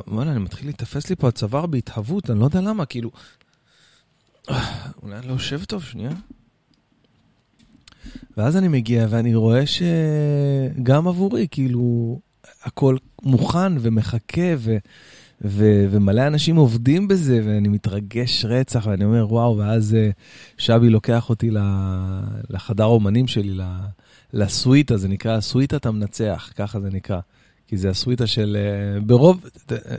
וואלה, 0.06 0.30
אני 0.30 0.38
מתחיל 0.38 0.66
להתאפס 0.66 1.10
לי 1.10 1.16
פה 1.16 1.28
הצוואר 1.28 1.66
בהתהוות, 1.66 2.30
אני 2.30 2.40
לא 2.40 2.44
יודע 2.44 2.60
למה, 2.60 2.86
כאילו... 2.86 3.10
אולי 5.02 5.18
אני 5.18 5.28
לא 5.28 5.32
יושב 5.32 5.64
טוב, 5.64 5.84
שנייה. 5.84 6.10
ואז 8.36 8.56
אני 8.56 8.68
מגיע 8.68 9.06
ואני 9.10 9.34
רואה 9.34 9.62
שגם 9.66 11.08
עבורי, 11.08 11.46
כאילו, 11.50 12.18
הכל 12.64 12.96
מוכן 13.22 13.72
ומחכה, 13.80 14.54
ו... 14.58 14.76
ו- 15.44 15.86
ומלא 15.90 16.26
אנשים 16.26 16.56
עובדים 16.56 17.08
בזה, 17.08 17.40
ואני 17.44 17.68
מתרגש 17.68 18.44
רצח, 18.44 18.86
ואני 18.90 19.04
אומר, 19.04 19.26
וואו, 19.32 19.56
ואז 19.56 19.96
uh, 19.96 20.14
שבי 20.58 20.90
לוקח 20.90 21.30
אותי 21.30 21.50
לחדר 22.50 22.84
אומנים 22.84 23.26
שלי, 23.26 23.58
לסוויטה, 24.32 24.96
זה 24.96 25.08
נקרא 25.08 25.40
סוויטת 25.40 25.86
המנצח, 25.86 26.52
ככה 26.56 26.80
זה 26.80 26.88
נקרא. 26.90 27.20
כי 27.68 27.76
זה 27.76 27.90
הסוויטה 27.90 28.26
של, 28.26 28.56
uh, 29.00 29.04
ברוב, 29.04 29.44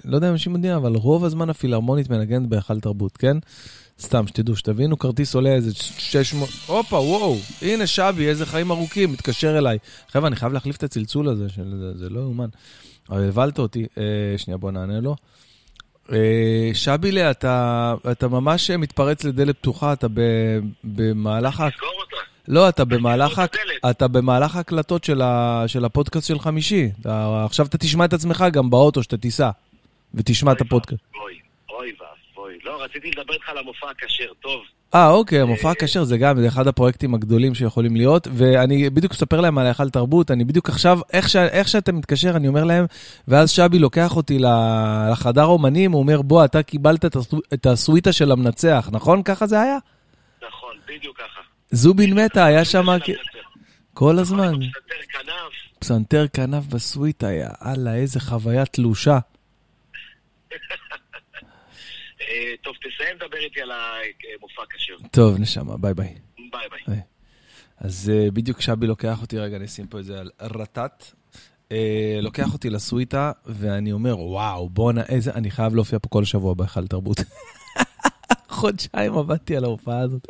לא 0.05 0.15
יודע 0.15 0.27
אם 0.27 0.31
אנשים 0.31 0.53
יודעים, 0.53 0.73
אבל 0.73 0.95
רוב 0.95 1.25
הזמן 1.25 1.49
הפילהרמונית 1.49 2.09
מנגנת 2.09 2.47
בהיכל 2.47 2.79
תרבות, 2.79 3.17
כן? 3.17 3.37
סתם, 3.99 4.27
שתדעו, 4.27 4.55
שתבינו, 4.55 4.97
כרטיס 4.97 5.35
עולה 5.35 5.49
איזה 5.49 5.71
600, 5.73 6.49
הופה, 6.67 6.95
וואו, 6.95 7.37
הנה 7.61 7.87
שבי, 7.87 8.27
איזה 8.27 8.45
חיים 8.45 8.71
ארוכים, 8.71 9.11
מתקשר 9.11 9.57
אליי. 9.57 9.77
חבר'ה, 10.09 10.27
אני 10.27 10.35
חייב 10.35 10.53
להחליף 10.53 10.75
את 10.75 10.83
הצלצול 10.83 11.29
הזה, 11.29 11.49
של, 11.49 11.75
זה, 11.79 11.97
זה 11.97 12.09
לא 12.09 12.19
יאומן. 12.19 12.49
אבל 13.09 13.27
הבלת 13.27 13.59
אותי, 13.59 13.85
אה, 13.97 14.37
שנייה, 14.37 14.57
בוא 14.57 14.71
נענה 14.71 14.99
לו. 14.99 15.15
אה, 16.11 16.71
שבילה, 16.73 17.31
אתה, 17.31 17.93
אתה 18.11 18.27
ממש 18.27 18.71
מתפרץ 18.71 19.23
לדלת 19.23 19.57
פתוחה, 19.57 19.93
אתה 19.93 20.07
ב, 20.07 20.21
במהלך... 20.83 21.55
תסגור 21.55 21.89
אותה. 21.99 22.15
לא, 22.47 22.69
אתה 22.69 22.85
במהלך, 22.85 23.41
אתה 23.89 24.07
במהלך 24.07 24.55
ההקלטות 24.55 25.03
של, 25.03 25.21
ה, 25.21 25.63
של 25.67 25.85
הפודקאסט 25.85 26.27
של 26.27 26.39
חמישי. 26.39 26.89
אתה, 27.01 27.43
עכשיו 27.45 27.65
אתה 27.65 27.77
תשמע 27.77 28.05
את 28.05 28.13
עצמך 28.13 28.45
גם 28.51 28.69
באוטו 28.69 29.03
שאתה 29.03 29.17
תיסע, 29.17 29.49
ותשמע 30.13 30.51
את 30.51 30.61
הפודקאסט. 30.61 31.01
אוי, 31.21 31.33
אוי 31.69 31.91
ואבוי. 31.99 32.16
לא, 32.67 32.83
רציתי 32.83 33.11
לדבר 33.11 33.33
איתך 33.33 33.49
על 33.49 33.57
המופע 33.57 33.89
הכשר, 33.89 34.33
טוב. 34.41 34.61
אה, 34.95 35.09
אוקיי, 35.09 35.41
המופע 35.41 35.71
הכשר 35.71 36.03
זה 36.03 36.17
גם, 36.17 36.39
זה 36.39 36.47
אחד 36.47 36.67
הפרויקטים 36.67 37.13
הגדולים 37.13 37.55
שיכולים 37.55 37.95
להיות, 37.95 38.27
ואני 38.31 38.89
בדיוק 38.89 39.11
אספר 39.11 39.41
להם 39.41 39.57
על 39.57 39.65
ההיכל 39.65 39.89
תרבות, 39.89 40.31
אני 40.31 40.43
בדיוק 40.43 40.69
עכשיו, 40.69 40.99
איך, 41.13 41.29
ש, 41.29 41.35
איך 41.35 41.67
שאתה 41.67 41.91
מתקשר, 41.91 42.35
אני 42.35 42.47
אומר 42.47 42.63
להם, 42.63 42.85
ואז 43.27 43.51
שבי 43.51 43.79
לוקח 43.79 44.15
אותי 44.15 44.39
לחדר 45.11 45.45
אומנים, 45.45 45.91
הוא 45.91 45.99
אומר, 45.99 46.21
בוא, 46.21 46.45
אתה 46.45 46.63
קיבלת 46.63 47.05
את 47.53 47.65
הסוויטה 47.65 48.11
של 48.13 48.31
המנצח, 48.31 48.89
נכון? 48.91 49.23
ככה 49.23 49.47
זה 49.47 49.61
היה? 49.61 49.77
נכון, 50.47 50.75
בדיוק 50.87 51.17
ככה. 51.17 51.41
זובין 51.71 52.13
מתה, 52.13 52.45
היה 52.45 52.65
שם 52.65 52.85
כל 53.93 54.19
הזמן. 54.19 54.53
פסנתר 54.53 54.95
כנף. 55.09 55.79
פסנתר 55.79 56.25
כנף 56.33 56.65
בסוויטה, 56.65 57.27
יאללה, 57.31 57.95
איזה 57.95 58.19
חוויה 58.19 58.65
תלושה. 58.65 59.19
אה, 62.27 62.53
טוב, 62.61 62.75
תסיים 62.75 63.15
לדבר 63.15 63.37
איתי 63.37 63.61
על 63.61 63.71
המופע 63.71 64.61
כשר. 64.69 65.07
טוב, 65.11 65.39
נשמה, 65.39 65.77
ביי 65.77 65.93
ביי. 65.93 66.15
ביי 66.37 66.67
ביי. 66.87 67.01
אז 67.77 68.11
uh, 68.13 68.31
בדיוק 68.31 68.61
שבי 68.61 68.87
לוקח 68.87 69.21
אותי, 69.21 69.39
רגע, 69.39 69.57
אני 69.57 69.65
אשים 69.65 69.87
פה 69.87 69.99
את 69.99 70.05
זה 70.05 70.19
על 70.19 70.29
רטט. 70.41 71.05
לוקח 72.21 72.53
אותי 72.53 72.69
לסוויטה, 72.69 73.31
ואני 73.45 73.91
אומר, 73.91 74.19
וואו, 74.19 74.69
בואנה, 74.69 75.03
איזה, 75.09 75.31
אני 75.33 75.51
חייב 75.51 75.75
להופיע 75.75 75.99
פה 75.99 76.09
כל 76.09 76.23
שבוע 76.23 76.53
בהיכל 76.53 76.87
תרבות. 76.87 77.17
חודשיים 78.49 79.17
עבדתי 79.17 79.57
על 79.57 79.63
ההופעה 79.63 79.99
הזאת. 79.99 80.27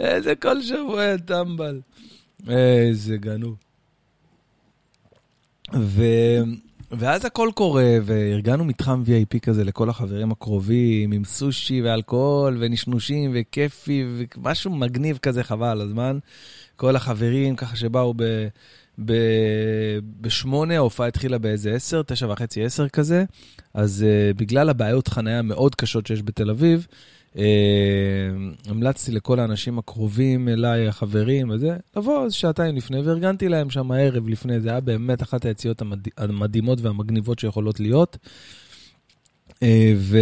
איזה 0.00 0.34
כל 0.34 0.62
שבוע, 0.62 1.16
טמבל. 1.16 1.80
איזה 2.48 3.16
גנוב. 3.16 3.56
ו... 5.74 6.02
ואז 6.90 7.24
הכל 7.24 7.50
קורה, 7.54 7.98
וארגנו 8.02 8.64
מתחם 8.64 9.02
VIP 9.06 9.38
כזה 9.38 9.64
לכל 9.64 9.90
החברים 9.90 10.32
הקרובים, 10.32 11.12
עם 11.12 11.24
סושי 11.24 11.82
ואלכוהול 11.82 12.56
ונשנושים 12.60 13.30
וכיפי, 13.34 14.04
ומשהו 14.36 14.70
מגניב 14.70 15.18
כזה, 15.18 15.44
חבל 15.44 15.66
על 15.66 15.80
הזמן. 15.80 16.18
כל 16.76 16.96
החברים 16.96 17.56
ככה 17.56 17.76
שבאו 17.76 18.14
ב... 18.16 18.22
ב... 19.04 19.12
בשמונה, 20.20 20.76
ההופעה 20.76 21.06
התחילה 21.06 21.38
באיזה 21.38 21.72
עשר, 21.72 22.02
תשע 22.02 22.26
וחצי, 22.32 22.64
עשר 22.64 22.88
כזה. 22.88 23.24
אז 23.74 24.04
uh, 24.06 24.38
בגלל 24.38 24.68
הבעיות 24.68 25.08
חניה 25.08 25.38
המאוד 25.38 25.74
קשות 25.74 26.06
שיש 26.06 26.22
בתל 26.22 26.50
אביב, 26.50 26.86
המלצתי 28.66 29.12
לכל 29.12 29.40
האנשים 29.40 29.78
הקרובים 29.78 30.48
אליי, 30.48 30.88
החברים 30.88 31.50
וזה, 31.50 31.76
לבוא 31.96 32.24
איזה 32.24 32.34
שעתיים 32.34 32.76
לפני, 32.76 33.00
וארגנתי 33.00 33.48
להם 33.48 33.70
שם 33.70 33.90
הערב 33.90 34.28
לפני, 34.28 34.60
זה 34.60 34.70
היה 34.70 34.80
באמת 34.80 35.22
אחת 35.22 35.44
היציאות 35.44 35.80
המד... 35.80 36.08
המדהימות 36.16 36.80
והמגניבות 36.80 37.38
שיכולות 37.38 37.80
להיות. 37.80 38.16
Uh, 39.48 39.60
ו... 39.96 40.18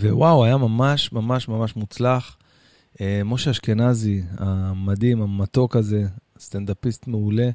ווואו, 0.00 0.44
היה 0.44 0.56
ממש 0.56 1.12
ממש 1.12 1.48
ממש 1.48 1.76
מוצלח. 1.76 2.36
Uh, 2.94 2.98
משה 3.24 3.50
אשכנזי, 3.50 4.22
המדהים, 4.38 5.22
המתוק 5.22 5.76
הזה, 5.76 6.06
סטנדאפיסט 6.38 7.06
מעולה, 7.06 7.50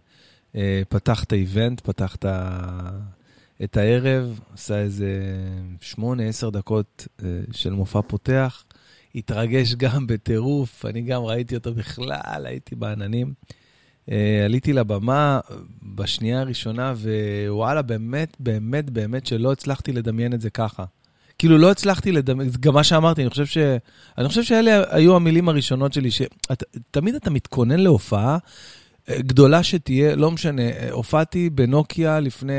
פתח 0.89 1.23
את 1.23 1.31
האיבנט, 1.31 1.79
פתח 1.79 2.15
את 2.15 2.25
ה... 2.25 2.59
את 3.63 3.77
הערב, 3.77 4.39
עשה 4.53 4.79
איזה 4.79 5.21
שמונה, 5.81 6.23
עשר 6.23 6.49
דקות 6.49 7.07
של 7.51 7.73
מופע 7.73 8.01
פותח. 8.07 8.63
התרגש 9.15 9.75
גם 9.75 10.07
בטירוף, 10.07 10.85
אני 10.85 11.01
גם 11.01 11.23
ראיתי 11.23 11.55
אותו 11.55 11.73
בכלל, 11.73 12.45
הייתי 12.45 12.75
בעננים. 12.75 13.33
Uh, 14.05 14.13
עליתי 14.45 14.73
לבמה 14.73 15.39
בשנייה 15.95 16.39
הראשונה, 16.39 16.93
ווואלה, 17.47 17.81
באמת, 17.81 18.37
באמת, 18.39 18.89
באמת 18.89 19.25
שלא 19.25 19.51
הצלחתי 19.51 19.91
לדמיין 19.91 20.33
את 20.33 20.41
זה 20.41 20.49
ככה. 20.49 20.83
כאילו, 21.37 21.57
לא 21.57 21.71
הצלחתי 21.71 22.11
לדמיין, 22.11 22.49
גם 22.59 22.73
מה 22.73 22.83
שאמרתי, 22.83 23.21
אני 23.21 23.29
חושב 23.29 23.45
ש... 23.45 23.57
אני 24.17 24.27
חושב 24.27 24.43
שאלה 24.43 24.83
היו 24.89 25.15
המילים 25.15 25.49
הראשונות 25.49 25.93
שלי, 25.93 26.09
שתמיד 26.11 27.15
אתה 27.15 27.29
מתכונן 27.29 27.79
להופעה 27.79 28.37
גדולה 29.19 29.63
שתהיה, 29.63 30.15
לא 30.15 30.31
משנה, 30.31 30.61
הופעתי 30.91 31.49
בנוקיה 31.49 32.19
לפני 32.19 32.53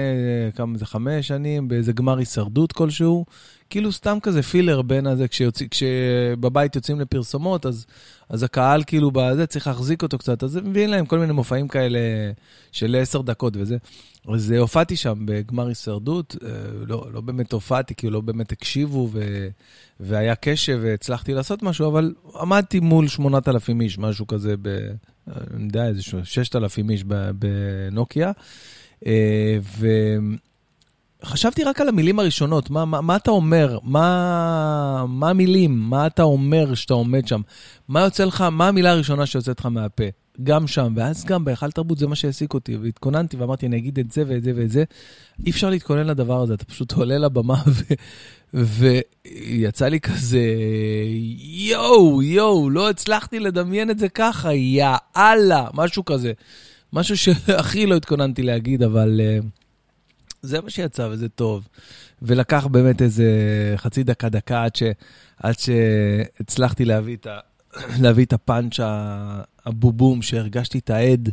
כמה 0.57 0.79
זה, 0.79 0.87
חמש 0.87 1.29
שנים, 1.29 1.69
באיזה 1.69 1.93
גמר 1.93 2.19
הישרדות 2.19 2.73
כלשהו, 2.73 3.25
כאילו 3.71 3.93
סתם 3.93 4.19
כזה 4.23 4.43
פילר 4.43 4.83
בין 4.83 5.07
הזה, 5.07 5.29
כשיוצא, 5.29 5.65
כשבבית 5.71 6.77
יוצאים 6.77 7.01
לפרסומות, 7.01 7.67
אז, 7.67 7.87
אז 8.29 8.43
הקהל 8.43 8.83
כאילו 8.87 9.11
בזה 9.11 9.47
צריך 9.47 9.67
להחזיק 9.67 10.03
אותו 10.03 10.19
קצת, 10.19 10.43
אז 10.43 10.57
מביאים 10.57 10.91
להם 10.91 11.07
כל 11.07 11.19
מיני 11.19 11.33
מופעים 11.33 11.69
כאלה 11.69 11.99
של 12.73 12.97
עשר 13.01 13.23
דקות 13.23 13.53
וזה. 13.57 13.77
אז 14.29 14.51
הופעתי 14.51 14.97
שם 14.97 15.19
בגמר 15.25 15.67
הישרדות, 15.67 16.37
אה, 16.45 16.49
לא, 16.87 17.07
לא 17.13 17.21
באמת 17.21 17.53
הופעתי, 17.53 17.95
כאילו 17.95 18.13
לא 18.13 18.21
באמת 18.21 18.53
הקשיבו 18.53 19.09
ו, 19.13 19.49
והיה 20.01 20.35
קשב 20.35 20.79
והצלחתי 20.83 21.35
לעשות 21.35 21.63
משהו, 21.63 21.89
אבל 21.89 22.15
עמדתי 22.41 22.81
מול 22.81 23.09
8,000 23.09 23.81
איש, 23.81 23.99
משהו 23.99 24.27
כזה, 24.27 24.55
ב, 24.63 24.69
אני 25.27 25.65
יודע, 25.65 25.87
איזה 25.87 26.03
6,000 26.25 26.91
איש 26.91 27.05
בנוקיה. 27.35 28.33
אה, 29.07 29.59
ו... 29.79 29.89
חשבתי 31.25 31.65
רק 31.65 31.81
על 31.81 31.89
המילים 31.89 32.19
הראשונות, 32.19 32.71
מה, 32.71 32.85
מה, 32.85 33.01
מה 33.01 33.17
אתה 33.17 33.31
אומר? 33.31 33.79
מה, 33.83 35.05
מה 35.09 35.31
המילים? 35.31 35.79
מה 35.79 36.07
אתה 36.07 36.23
אומר 36.23 36.75
שאתה 36.75 36.95
עומד 36.95 37.29
שם? 37.29 37.41
מה 37.89 38.01
יוצא 38.01 38.25
לך, 38.25 38.41
מה 38.41 38.69
המילה 38.69 38.91
הראשונה 38.91 39.27
שיוצאת 39.27 39.61
לך 39.61 39.67
מהפה? 39.67 40.05
גם 40.43 40.67
שם, 40.67 40.93
ואז 40.97 41.25
גם 41.25 41.45
בהיכל 41.45 41.71
תרבות 41.71 41.99
זה 41.99 42.07
מה 42.07 42.15
שהעסיק 42.15 42.55
אותי, 42.55 42.77
והתכוננתי 42.77 43.37
ואמרתי, 43.37 43.67
אני 43.67 43.77
אגיד 43.77 43.99
את 43.99 44.13
זה 44.13 44.25
ואת 44.27 44.43
זה 44.43 44.53
ואת 44.57 44.71
זה. 44.71 44.85
אי 45.47 45.51
אפשר 45.51 45.71
להתכונן 45.71 46.07
לדבר 46.07 46.43
הזה, 46.43 46.55
אתה 46.55 46.65
פשוט 46.65 46.93
עולה 46.93 47.19
לבמה 47.19 47.63
ו... 47.67 47.95
ויצא 48.55 49.89
לי 49.89 50.01
כזה, 50.01 50.41
יואו, 51.69 52.23
יואו, 52.23 52.71
לא 52.71 52.91
הצלחתי 52.91 53.41
לדמיין 53.41 53.91
את 53.91 53.99
זה 53.99 54.09
ככה, 54.09 54.53
יא 54.55 54.87
אללה, 55.17 55.69
משהו 55.75 56.05
כזה. 56.05 56.33
משהו 56.93 57.17
שהכי 57.17 57.87
לא 57.87 57.97
התכוננתי 57.97 58.43
להגיד, 58.43 58.83
אבל... 58.83 59.21
Uh, 59.41 59.47
זה 60.43 60.61
מה 60.61 60.71
שיצא, 60.71 61.09
וזה 61.11 61.29
טוב. 61.29 61.69
ולקח 62.23 62.67
באמת 62.67 63.03
איזה 63.03 63.25
חצי 63.77 64.03
דקה, 64.03 64.29
דקה, 64.29 64.65
עד, 64.65 64.77
ש, 64.77 64.83
עד 65.37 65.55
שהצלחתי 65.59 66.85
להביא 66.85 67.17
את 67.17 67.27
להביא 68.03 68.25
את 68.25 68.33
הפאנץ' 68.33 68.81
הבובום, 69.67 70.23
שהרגשתי 70.23 70.79
את 70.79 70.91
העד 70.91 71.29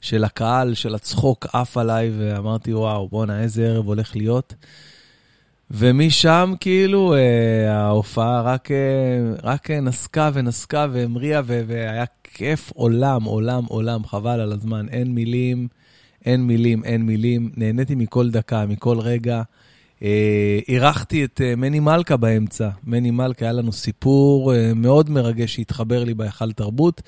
של 0.00 0.24
הקהל, 0.24 0.74
של 0.74 0.94
הצחוק 0.94 1.46
עף 1.52 1.76
עליי, 1.76 2.10
ואמרתי, 2.18 2.74
וואו, 2.74 3.08
בואנה, 3.08 3.42
איזה 3.42 3.66
ערב 3.66 3.86
הולך 3.86 4.16
להיות. 4.16 4.54
ומשם 5.70 6.54
כאילו 6.60 7.14
אה, 7.14 7.76
ההופעה 7.76 8.42
רק, 8.42 8.70
אה, 8.70 8.76
רק 9.42 9.70
נסקה 9.70 10.30
ונסקה 10.34 10.86
והמריאה, 10.92 11.40
והיה 11.46 12.04
כיף 12.24 12.72
עולם, 12.74 13.24
עולם, 13.24 13.64
עולם, 13.64 14.04
חבל 14.04 14.40
על 14.40 14.52
הזמן, 14.52 14.88
אין 14.88 15.14
מילים, 15.14 15.68
אין 16.24 16.46
מילים, 16.46 16.84
אין 16.84 17.02
מילים. 17.02 17.50
נהניתי 17.56 17.94
מכל 17.94 18.30
דקה, 18.30 18.66
מכל 18.66 18.98
רגע. 18.98 19.42
אה, 20.02 20.58
אירחתי 20.68 21.24
את 21.24 21.40
אה, 21.44 21.56
מני 21.56 21.80
מלכה 21.80 22.16
באמצע. 22.16 22.68
מני 22.84 23.10
מלכה, 23.10 23.44
היה 23.44 23.52
לנו 23.52 23.72
סיפור 23.72 24.54
אה, 24.54 24.74
מאוד 24.74 25.10
מרגש 25.10 25.54
שהתחבר 25.54 26.04
לי 26.04 26.14
בהיכל 26.14 26.52
תרבות. 26.52 27.02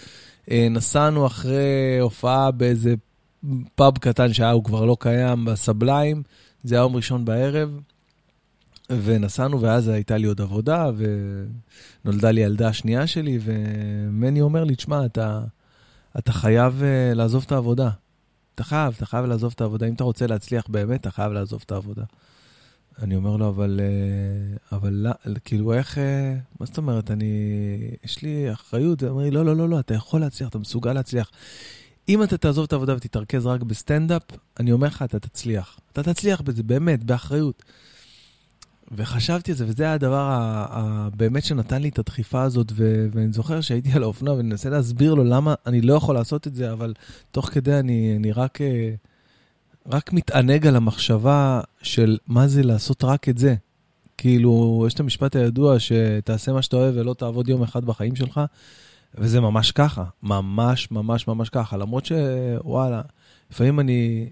נסענו 0.71 1.27
אחרי 1.27 1.99
הופעה 2.01 2.51
באיזה 2.51 2.95
פאב 3.75 3.99
קטן 3.99 4.33
שהיה, 4.33 4.51
הוא 4.51 4.65
כבר 4.65 4.85
לא 4.85 4.97
קיים, 5.01 5.45
בסבליים. 5.45 6.23
זה 6.65 6.75
היה 6.75 6.83
יום 6.83 6.97
ראשון 6.97 7.25
בערב. 7.25 7.81
ונסענו, 8.91 9.61
ואז 9.61 9.89
הייתה 9.89 10.17
לי 10.17 10.27
עוד 10.27 10.41
עבודה, 10.41 10.91
ונולדה 12.05 12.31
לי 12.31 12.41
ילדה 12.41 12.69
השנייה 12.69 13.07
שלי, 13.07 13.39
ומני 13.43 14.41
אומר 14.41 14.65
לי, 14.65 14.75
תשמע, 14.75 15.07
אתה, 15.07 15.41
אתה 16.19 16.33
חייב 16.33 16.83
לעזוב 17.15 17.43
את 17.47 17.53
העבודה. 17.53 17.91
אתה 18.55 18.65
חייב, 18.65 18.95
אתה 18.97 19.07
חייב 19.07 19.25
לעזוב 19.25 19.53
את 19.57 19.61
העבודה. 19.61 19.87
אם 19.87 19.95
אתה 19.95 20.05
רוצה 20.05 20.27
להצליח 20.27 20.65
באמת, 20.69 21.01
אתה 21.01 21.11
חייב 21.11 21.33
לעזוב 21.33 21.63
את 21.67 21.73
העבודה. 21.73 22.05
אני 23.03 23.17
אומר 23.17 23.37
לו, 23.37 23.49
אבל, 23.49 23.81
אה, 23.83 24.77
אבל 24.77 25.07
כאילו, 25.45 25.73
איך, 25.73 25.99
אה, 25.99 26.35
מה 26.61 26.67
זאת 26.67 26.79
אומרת, 26.79 27.11
אני, 27.11 27.25
יש 28.05 28.23
לי 28.23 28.53
אחריות. 28.53 29.03
הוא 29.03 29.11
אומר 29.11 29.23
לי, 29.23 29.31
לא, 29.31 29.45
לא, 29.45 29.57
לא, 29.57 29.69
לא, 29.69 29.81
אתה 29.81 29.95
יכול 29.95 30.21
להצליח, 30.21 30.49
אתה 30.49 30.59
מסוגל 30.59 30.93
להצליח. 30.93 31.31
אם 32.09 32.23
אתה 32.23 32.37
תעזוב 32.37 32.65
את 32.65 32.73
העבודה 32.73 32.95
ותתרכז 32.97 33.47
רק 33.47 33.63
בסטנדאפ, 33.63 34.23
אני 34.61 34.73
אומר 34.73 34.87
לך, 34.87 35.03
אתה 35.03 35.19
תצליח. 35.19 35.79
אתה 35.93 36.03
תצליח 36.03 36.41
בזה, 36.41 36.63
באמת, 36.63 37.05
באחריות. 37.05 37.63
וחשבתי 38.93 39.51
על 39.51 39.57
זה, 39.57 39.65
וזה 39.69 39.85
היה 39.85 39.93
הדבר 39.93 40.29
הבאמת 40.71 41.45
שנתן 41.45 41.83
לי 41.83 41.89
את 41.89 41.99
הדחיפה 41.99 42.43
הזאת, 42.43 42.73
ו- 42.73 43.07
ואני 43.13 43.33
זוכר 43.33 43.61
שהייתי 43.61 43.93
על 43.93 44.03
האופנוע 44.03 44.35
ואני 44.35 44.49
מנסה 44.49 44.71
להסביר 44.71 45.15
לו 45.15 45.25
למה 45.25 45.55
אני 45.67 45.81
לא 45.81 45.95
יכול 45.95 46.15
לעשות 46.15 46.47
את 46.47 46.55
זה, 46.55 46.73
אבל 46.73 46.95
תוך 47.31 47.47
כדי 47.47 47.79
אני, 47.79 48.17
אני 48.17 48.33
רק... 48.33 48.59
Uh, 48.61 49.14
רק 49.91 50.13
מתענג 50.13 50.67
על 50.67 50.77
המחשבה 50.77 51.61
של 51.83 52.19
מה 52.27 52.49
זה 52.49 52.63
לעשות 52.63 53.05
רק 53.05 53.29
את 53.29 53.39
זה. 53.39 53.55
כאילו, 54.19 54.85
יש 54.87 54.95
את 54.95 55.01
המשפט 55.01 55.37
הידוע 55.37 55.77
שתעשה 55.79 56.53
מה 56.53 56.63
שאתה 56.63 56.77
אוהב 56.77 56.95
ולא 56.97 57.15
תעבוד 57.15 57.49
יום 57.49 57.63
אחד 57.63 57.85
בחיים 57.85 58.17
שלך, 58.17 58.41
וזה 59.15 59.41
ממש 59.41 59.73
ככה, 59.73 60.05
ממש 60.23 60.91
ממש 60.91 61.29
ממש 61.29 61.49
ככה. 61.49 61.77
למרות 61.77 62.07
שוואלה, 62.07 63.03
לפעמים 63.51 63.81
אני, 63.81 64.31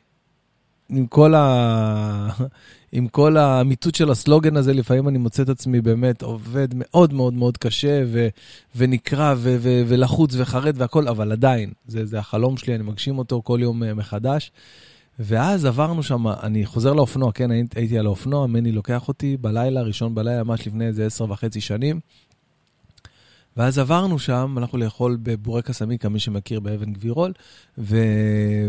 עם 0.89 1.07
כל, 1.07 1.35
ה... 1.35 2.29
עם 2.93 3.09
כל 3.09 3.37
האמיתות 3.37 3.95
של 3.95 4.11
הסלוגן 4.11 4.57
הזה, 4.57 4.73
לפעמים 4.73 5.09
אני 5.09 5.19
מוצא 5.19 5.43
את 5.43 5.49
עצמי 5.49 5.81
באמת 5.81 6.23
עובד 6.23 6.69
מאוד 6.75 7.13
מאוד 7.13 7.35
מאוד 7.35 7.57
קשה, 7.57 8.03
ו... 8.07 8.29
ונקרע, 8.77 9.35
ו... 9.37 9.57
ו... 9.61 9.83
ולחוץ 9.89 10.35
וחרד 10.37 10.75
והכול, 10.79 11.09
אבל 11.09 11.33
עדיין, 11.33 11.73
זה, 11.87 12.07
זה 12.07 12.19
החלום 12.19 12.57
שלי, 12.57 12.75
אני 12.75 12.83
מגשים 12.83 13.19
אותו 13.19 13.43
כל 13.45 13.59
יום 13.63 13.83
אה, 13.83 13.95
מחדש. 13.95 14.53
ואז 15.19 15.65
עברנו 15.65 16.03
שם, 16.03 16.29
אני 16.29 16.67
חוזר 16.67 16.93
לאופנוע, 16.93 17.33
כן, 17.33 17.51
הייתי, 17.51 17.99
על 17.99 18.07
האופנוע, 18.07 18.47
מני 18.47 18.73
לוקח 18.73 19.09
אותי 19.09 19.37
בלילה, 19.37 19.83
ראשון 19.83 20.15
בלילה, 20.15 20.45
ממש 20.45 20.67
לפני 20.67 20.87
איזה 20.87 21.07
עשר 21.07 21.31
וחצי 21.31 21.61
שנים. 21.61 22.01
ואז 23.57 23.79
עברנו 23.79 24.19
שם, 24.19 24.55
הלכנו 24.59 24.79
לאכול 24.79 25.19
בבורקס 25.23 25.83
עמיקה, 25.83 26.09
מי 26.09 26.19
שמכיר 26.19 26.61
באבן 26.61 26.93
גבירול, 26.93 27.33
ו... 27.79 27.97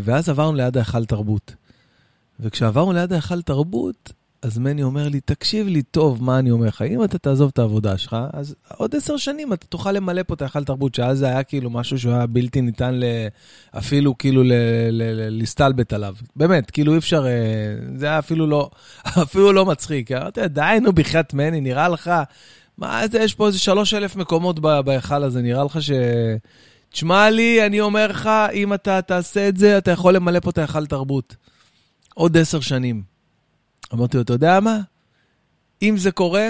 ואז 0.04 0.30
עברנו 0.30 0.58
ליד 0.58 0.78
ההיכל 0.78 1.06
תרבות. 1.06 1.56
וכשעברנו 2.40 2.94
ליד 2.94 3.14
ההיכל 3.14 3.42
תרבות, 3.42 4.14
אז 4.44 4.58
מני 4.58 4.84
אומר 4.84 5.10
לי, 5.10 5.20
תקשיב 5.20 5.68
לי 5.68 5.82
טוב 5.82 6.24
מה 6.24 6.40
אני 6.40 6.52
אומר 6.52 6.68
לך, 6.68 6.82
אם 6.82 7.04
אתה 7.04 7.18
תעזוב 7.18 7.50
את 7.54 7.60
העבודה 7.60 7.98
שלך, 7.98 8.16
אז 8.34 8.56
עוד 8.78 8.96
עשר 8.96 9.18
שנים 9.18 9.54
אתה 9.54 9.68
תוכל 9.68 9.92
למלא 9.92 10.24
פה 10.24 10.34
את 10.34 10.42
ההיכל 10.42 10.64
תרבות, 10.64 10.96
שאז 10.96 11.18
זה 11.18 11.26
היה 11.26 11.44
כאילו 11.44 11.70
משהו 11.70 12.00
שהיה 12.00 12.28
בלתי 12.28 12.62
ניתן 12.62 12.94
ל... 12.96 13.04
אפילו 13.78 14.18
כאילו 14.18 14.44
ל... 14.44 14.52
ל... 14.92 15.30
להסתלבט 15.30 15.94
עליו. 15.94 16.16
באמת, 16.36 16.72
כאילו 16.72 16.94
אי 16.94 16.98
אפשר, 16.98 17.26
אה, 17.26 17.32
זה 17.96 18.06
היה 18.06 18.20
אפילו 18.20 18.48
לא, 18.48 18.70
אפילו 19.24 19.54
לא 19.54 19.66
מצחיק. 19.66 20.12
אמרתי, 20.12 20.48
די 20.48 20.78
נו, 20.82 20.94
בחייאת 20.94 21.34
מני, 21.34 21.62
נראה 21.62 21.90
לך, 21.90 22.12
מה 22.78 23.08
זה, 23.12 23.20
יש 23.20 23.34
פה 23.34 23.48
איזה 23.48 23.60
שלוש 23.60 23.94
אלף 23.94 24.16
מקומות 24.16 24.60
בהיכל 24.60 25.24
הזה, 25.24 25.42
נראה 25.42 25.64
לך 25.64 25.82
ש... 25.82 25.92
תשמע 26.90 27.30
לי, 27.30 27.66
אני 27.66 27.82
אומר 27.82 28.08
לך, 28.08 28.30
אם 28.54 28.74
אתה 28.74 29.02
תעשה 29.02 29.48
את 29.50 29.58
זה, 29.58 29.78
אתה 29.78 29.92
יכול 29.92 30.16
למלא 30.16 30.40
פה 30.40 30.50
את 30.50 30.58
ההיכל 30.58 30.86
תרבות. 30.86 31.36
עוד 32.14 32.38
עשר 32.38 32.60
שנים. 32.60 33.13
אמרתי 33.94 34.18
לו, 34.18 34.24
אתה 34.24 34.34
יודע 34.34 34.60
מה? 34.60 34.80
אם 35.82 35.98
זה 35.98 36.12
קורה, 36.12 36.48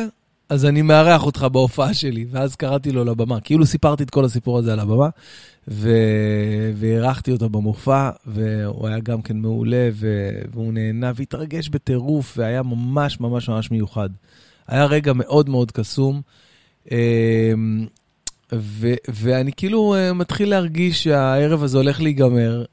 אז 0.49 0.65
אני 0.65 0.81
מארח 0.81 1.25
אותך 1.25 1.47
בהופעה 1.51 1.93
שלי. 1.93 2.25
ואז 2.31 2.55
קראתי 2.55 2.91
לו 2.91 3.05
לבמה. 3.05 3.39
כאילו 3.39 3.65
סיפרתי 3.65 4.03
את 4.03 4.09
כל 4.09 4.25
הסיפור 4.25 4.57
הזה 4.57 4.73
על 4.73 4.79
הבמה, 4.79 5.09
ו... 5.67 5.89
והערכתי 6.75 7.31
אותו 7.31 7.49
במופע, 7.49 8.09
והוא 8.25 8.87
היה 8.87 8.99
גם 8.99 9.21
כן 9.21 9.37
מעולה, 9.37 9.89
ו... 9.93 10.29
והוא 10.53 10.73
נהנה 10.73 11.11
והתרגש 11.15 11.69
בטירוף, 11.69 12.33
והיה 12.37 12.63
ממש 12.63 13.19
ממש 13.19 13.49
ממש 13.49 13.71
מיוחד. 13.71 14.09
היה 14.67 14.85
רגע 14.85 15.13
מאוד 15.13 15.49
מאוד 15.49 15.71
קסום. 15.71 16.21
אמ, 16.91 17.87
ו- 18.53 18.93
ואני 19.09 19.51
כאילו 19.53 19.95
uh, 19.95 20.13
מתחיל 20.13 20.49
להרגיש 20.49 21.03
שהערב 21.03 21.63
הזה 21.63 21.77
הולך 21.77 22.01
להיגמר, 22.01 22.65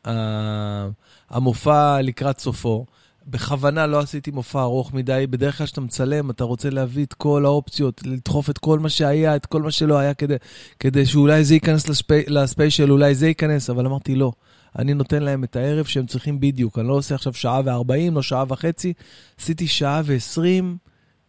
המופע 1.30 2.02
לקראת 2.02 2.38
סופו. 2.38 2.86
בכוונה 3.26 3.86
לא 3.86 3.98
עשיתי 3.98 4.30
מופע 4.30 4.62
ארוך 4.62 4.94
מדי. 4.94 5.26
בדרך 5.30 5.58
כלל 5.58 5.66
כשאתה 5.66 5.80
מצלם, 5.80 6.30
אתה 6.30 6.44
רוצה 6.44 6.70
להביא 6.70 7.04
את 7.04 7.14
כל 7.14 7.44
האופציות, 7.44 8.02
לדחוף 8.06 8.50
את 8.50 8.58
כל 8.58 8.78
מה 8.78 8.88
שהיה, 8.88 9.36
את 9.36 9.46
כל 9.46 9.62
מה 9.62 9.70
שלא 9.70 9.98
היה, 9.98 10.14
כדי, 10.14 10.36
כדי 10.80 11.06
שאולי 11.06 11.44
זה 11.44 11.54
ייכנס 11.54 11.88
לספי, 11.88 12.22
לספיישל, 12.26 12.92
אולי 12.92 13.14
זה 13.14 13.28
ייכנס, 13.28 13.70
אבל 13.70 13.86
אמרתי, 13.86 14.14
לא. 14.14 14.32
אני 14.78 14.94
נותן 14.94 15.22
להם 15.22 15.44
את 15.44 15.56
הערב 15.56 15.84
שהם 15.84 16.06
צריכים 16.06 16.40
בדיוק. 16.40 16.78
אני 16.78 16.88
לא 16.88 16.92
עושה 16.92 17.14
עכשיו 17.14 17.34
שעה 17.34 17.60
וארבעים, 17.64 18.14
לא 18.14 18.22
שעה 18.22 18.44
וחצי. 18.48 18.92
עשיתי 19.40 19.66
שעה 19.66 20.02
ועשרים, 20.04 20.76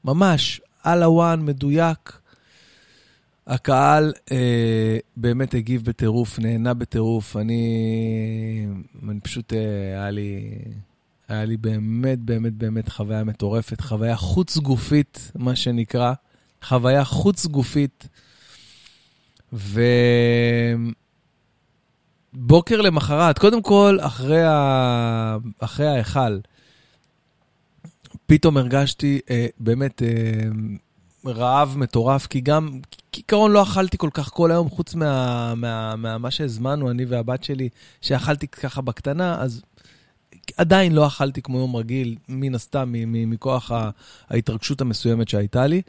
ממש, 0.06 0.62
על 0.84 1.04
הוואן, 1.04 1.46
מדויק. 1.46 2.22
הקהל 3.48 4.14
אה, 4.32 4.98
באמת 5.18 5.54
הגיב 5.54 5.84
בטירוף, 5.86 6.40
נהנה 6.40 6.74
בטירוף. 6.74 7.38
אני, 7.38 8.68
אני 9.10 9.20
פשוט, 9.20 9.54
אה, 9.54 9.60
היה 10.00 10.10
לי... 10.10 10.52
היה 11.32 11.46
לי 11.46 11.58
באמת, 11.58 12.20
באמת, 12.20 12.54
באמת 12.54 12.90
חוויה 12.90 13.24
מטורפת, 13.24 13.82
חוויה 13.82 14.16
חוץ-גופית, 14.16 15.32
מה 15.36 15.56
שנקרא, 15.56 16.14
חוויה 16.64 17.04
חוץ-גופית. 17.04 18.08
ובוקר 22.34 22.82
למחרת, 22.82 23.40
קודם 23.40 23.62
כל, 23.62 23.98
אחרי, 24.02 24.44
ה... 24.44 25.38
אחרי 25.60 25.88
ההיכל, 25.88 26.40
פתאום 28.26 28.58
הרגשתי 28.58 29.20
אה, 29.30 29.46
באמת 29.60 30.02
אה, 30.02 30.08
רעב 31.26 31.78
מטורף, 31.78 32.28
כי 32.28 32.42
גם, 32.42 32.80
כעיקרון 33.12 33.52
לא 33.52 33.64
אכלתי 33.64 33.98
כל 33.98 34.10
כך 34.14 34.30
כל 34.30 34.52
היום, 34.52 34.70
חוץ 34.70 34.96
מה, 34.96 35.56
מה, 35.56 35.96
מה, 35.96 36.18
מה 36.18 36.32
שהזמנו, 36.32 36.92
אני 36.92 37.06
והבת 37.06 37.44
שלי, 37.44 37.70
שאכלתי 38.02 38.48
ככה 38.48 38.82
בקטנה, 38.82 39.42
אז 39.42 39.62
עדיין 40.58 40.92
לא 40.92 41.08
אכלתי 41.08 41.42
כמו 41.42 41.60
יום 41.60 41.76
רגיל, 41.76 42.16
מן 42.30 42.56
הסתם, 42.56 42.94
מכוח 43.08 43.72
ההתרגשות 44.30 44.82
המסוימת 44.82 45.30
שהייתה 45.30 45.68
לי, 45.68 45.82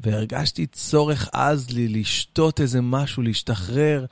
והרגשתי 0.00 0.66
צורך 0.66 1.28
עז 1.32 1.70
לי 1.70 1.88
לשתות 1.88 2.60
איזה 2.60 2.80
משהו, 2.80 3.22
להשתחרר. 3.22 4.04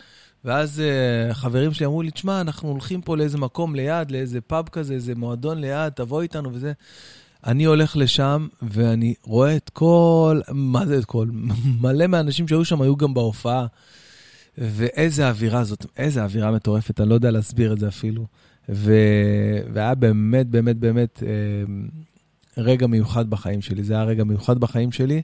ואז 0.45 0.83
uh, 1.31 1.35
חברים 1.35 1.73
שלי 1.73 1.87
אמרו 1.87 2.03
לי, 2.03 2.11
תשמע, 2.11 2.41
אנחנו 2.41 2.69
הולכים 2.69 3.01
פה 3.03 3.17
לאיזה 3.17 3.39
מקום 3.39 3.75
ליד, 3.75 4.11
לאיזה 4.11 4.41
פאב 4.41 4.69
כזה, 4.69 4.95
איזה 4.95 5.15
מועדון 5.15 5.61
ליד, 5.61 5.93
תבוא 5.93 6.23
איתנו 6.23 6.53
וזה. 6.53 6.73
אני 7.47 7.65
הולך 7.65 7.97
לשם, 7.97 8.47
ואני 8.63 9.15
רואה 9.23 9.57
את 9.57 9.71
כל, 9.71 10.41
מה 10.49 10.87
זה 10.87 10.99
את 10.99 11.05
כל? 11.05 11.29
מלא 11.83 12.07
מהאנשים 12.07 12.49
שהיו 12.49 12.65
שם 12.65 12.83
היו 12.83 12.97
גם 12.97 13.15
בהופעה. 13.15 13.67
ואיזה 14.59 15.29
אווירה 15.29 15.65
זאת, 15.65 15.87
איזה 15.97 16.25
אווירה 16.25 16.53
מטורפת, 16.53 17.01
אני 17.01 17.09
לא 17.09 17.15
יודע 17.15 17.31
להסביר 17.31 17.73
את 17.73 17.79
זה 17.79 17.89
אפילו. 17.89 18.27
ו... 18.69 18.93
והיה 19.73 19.95
באמת, 19.95 20.47
באמת, 20.47 20.77
באמת 20.77 21.23
אה, 21.27 21.31
רגע 22.59 22.87
מיוחד 22.87 23.31
בחיים 23.31 23.63
שלי. 23.63 23.83
זה 23.83 23.95
היה 23.95 24.05
רגע 24.05 24.25
מיוחד 24.25 24.59
בחיים 24.59 24.93
שלי. 24.93 25.23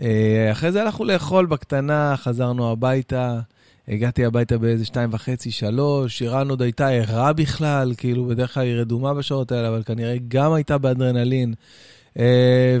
אה, 0.00 0.48
אחרי 0.52 0.72
זה 0.72 0.82
הלכנו 0.82 1.04
לאכול 1.04 1.46
בקטנה, 1.46 2.14
חזרנו 2.16 2.70
הביתה. 2.70 3.40
הגעתי 3.88 4.24
הביתה 4.24 4.58
באיזה 4.58 4.84
שתיים 4.84 5.10
וחצי, 5.12 5.50
שלוש, 5.50 6.18
שירן 6.18 6.50
עוד 6.50 6.62
הייתה 6.62 6.88
ערה 6.88 7.32
בכלל, 7.32 7.94
כאילו 7.96 8.24
בדרך 8.26 8.54
כלל 8.54 8.62
היא 8.62 8.74
רדומה 8.74 9.14
בשעות 9.14 9.52
האלה, 9.52 9.68
אבל 9.68 9.82
כנראה 9.82 10.16
גם 10.28 10.52
הייתה 10.52 10.78
באדרנלין. 10.78 11.54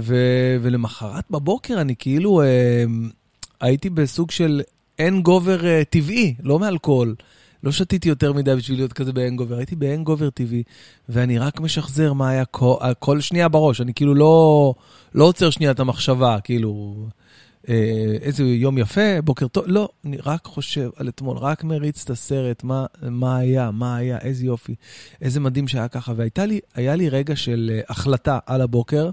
ו- 0.00 0.56
ולמחרת 0.62 1.24
בבוקר 1.30 1.80
אני 1.80 1.94
כאילו 1.98 2.42
הייתי 3.60 3.90
בסוג 3.90 4.30
של 4.30 4.62
הנגובר 4.98 5.60
uh, 5.60 5.84
טבעי, 5.90 6.34
לא 6.42 6.58
מאלכוהול. 6.58 7.14
לא 7.64 7.72
שתיתי 7.72 8.08
יותר 8.08 8.32
מדי 8.32 8.54
בשביל 8.56 8.78
להיות 8.78 8.92
כזה 8.92 9.12
בהנגובר, 9.12 9.56
הייתי 9.56 9.76
בהנגובר 9.76 10.30
טבעי, 10.30 10.62
ואני 11.08 11.38
רק 11.38 11.60
משחזר 11.60 12.12
מה 12.12 12.28
היה 12.28 12.44
כל, 12.44 12.74
כל 12.98 13.20
שנייה 13.20 13.48
בראש, 13.48 13.80
אני 13.80 13.94
כאילו 13.94 14.14
לא, 14.14 14.74
לא 15.14 15.24
עוצר 15.24 15.50
שנייה 15.50 15.72
את 15.72 15.80
המחשבה, 15.80 16.36
כאילו, 16.44 16.94
אה, 17.68 18.16
איזה 18.22 18.44
יום 18.44 18.78
יפה, 18.78 19.22
בוקר 19.24 19.48
טוב, 19.48 19.64
לא, 19.66 19.88
אני 20.04 20.16
רק 20.26 20.44
חושב 20.44 20.90
על 20.96 21.08
אתמול, 21.08 21.36
רק 21.36 21.64
מריץ 21.64 22.04
את 22.04 22.10
הסרט, 22.10 22.64
מה, 22.64 22.86
מה 23.02 23.36
היה, 23.36 23.70
מה 23.70 23.96
היה, 23.96 24.18
איזה 24.18 24.46
יופי, 24.46 24.74
איזה 25.22 25.40
מדהים 25.40 25.68
שהיה 25.68 25.88
ככה, 25.88 26.12
והיה 26.16 26.46
לי, 26.46 26.60
לי 26.76 27.08
רגע 27.08 27.36
של 27.36 27.70
אה, 27.74 27.80
החלטה 27.88 28.38
על 28.46 28.60
הבוקר, 28.60 29.10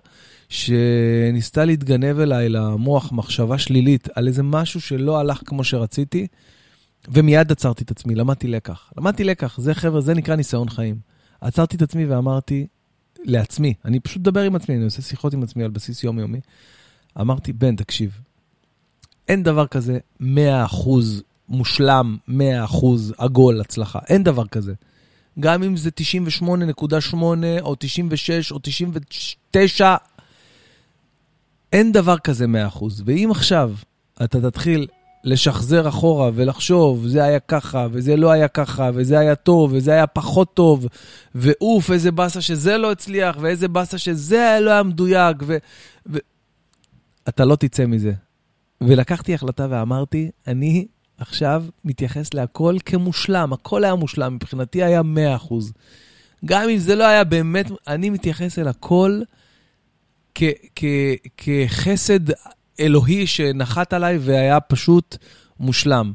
שניסתה 0.50 1.66
להתגנב 1.66 2.20
אליי 2.20 2.50
למוח 2.50 3.12
מחשבה 3.12 3.58
שלילית 3.58 4.08
על 4.16 4.28
איזה 4.28 4.44
משהו 4.44 4.82
שלא 4.82 5.20
הלך 5.20 5.42
כמו 5.46 5.64
שרציתי, 5.64 6.28
ומיד 7.08 7.52
עצרתי 7.52 7.84
את 7.84 7.92
עצמי, 7.92 8.16
למדתי 8.16 8.48
לקח. 8.48 8.94
למדתי 8.98 9.24
לקח, 9.24 9.60
זה 9.60 9.74
חבר'ה, 9.74 10.02
זה 10.02 10.14
נקרא 10.14 10.36
ניסיון 10.36 10.70
חיים. 10.70 11.00
עצרתי 11.42 11.76
את 11.76 11.82
עצמי 11.82 12.06
ואמרתי 12.06 12.68
לעצמי, 13.24 13.74
אני 13.86 14.00
פשוט 14.00 14.20
מדבר 14.20 14.42
עם 14.42 14.56
עצמי, 14.56 14.76
אני 14.76 14.84
עושה 14.84 15.02
שיחות 15.02 15.34
עם 15.34 15.44
עצמי 15.44 15.64
על 15.64 15.70
בסיס 15.70 16.04
יומיומי. 16.04 16.40
אמרתי, 17.22 17.54
בן, 17.54 17.76
תקשיב, 17.76 18.20
אין 19.28 19.44
דבר 19.44 19.68
כזה 19.68 20.00
100% 20.22 20.24
מושלם, 21.50 22.18
100% 22.30 22.32
עגול 23.18 23.62
הצלחה. 23.62 24.00
אין 24.08 24.24
דבר 24.24 24.48
כזה. 24.48 24.74
גם 25.40 25.64
אם 25.64 25.78
זה 25.78 25.90
98.8 26.00 27.16
או 27.62 27.76
96 27.80 28.52
או 28.52 28.60
99, 28.62 29.96
אין 31.74 31.92
דבר 31.92 32.18
כזה 32.18 32.46
100%. 32.46 32.84
ואם 33.06 33.30
עכשיו 33.32 33.74
אתה 34.24 34.42
תתחיל 34.42 34.88
לשחזר 35.28 35.88
אחורה 35.88 36.30
ולחשוב, 36.34 37.08
זה 37.08 37.24
היה 37.24 37.40
ככה, 37.40 37.88
וזה 37.92 38.16
לא 38.16 38.32
היה 38.32 38.48
ככה, 38.48 38.90
וזה 38.94 39.20
היה 39.20 39.36
טוב, 39.36 39.74
וזה 39.74 39.92
היה 39.92 40.08
פחות 40.08 40.54
טוב, 40.54 40.88
ואוף, 41.36 41.92
איזה 41.92 42.12
באסה 42.12 42.42
שזה 42.42 42.78
לא 42.78 42.92
הצליח, 42.92 43.38
ואיזה 43.40 43.68
באסה 43.68 43.98
שזה 43.98 44.58
לא 44.62 44.72
היה 44.72 44.84
מדויק, 44.84 45.38
ו... 45.42 45.58
ו... 46.10 46.18
אתה 47.30 47.46
לא 47.46 47.56
תצא 47.56 47.86
מזה. 47.86 48.12
ולקחתי 48.82 49.34
החלטה 49.34 49.68
ואמרתי, 49.70 50.32
אני 50.48 50.88
עכשיו 51.18 51.64
מתייחס 51.86 52.34
להכל 52.34 52.76
כמושלם, 52.86 53.54
הכל 53.54 53.84
היה 53.84 53.96
מושלם, 53.96 54.36
מבחינתי 54.36 54.84
היה 54.84 55.02
100%. 55.50 55.54
גם 56.46 56.70
אם 56.70 56.78
זה 56.78 56.96
לא 56.96 57.04
היה 57.04 57.24
באמת, 57.24 57.72
אני 57.88 58.10
מתייחס 58.10 58.60
אל 58.60 58.68
הכל 58.68 59.22
כ- 60.36 60.44
כ- 60.76 61.28
כחסד 61.38 62.20
אלוהי 62.80 63.28
שנחת 63.28 63.94
עליי 63.94 64.18
והיה 64.18 64.60
פשוט 64.60 65.18
מושלם. 65.60 66.14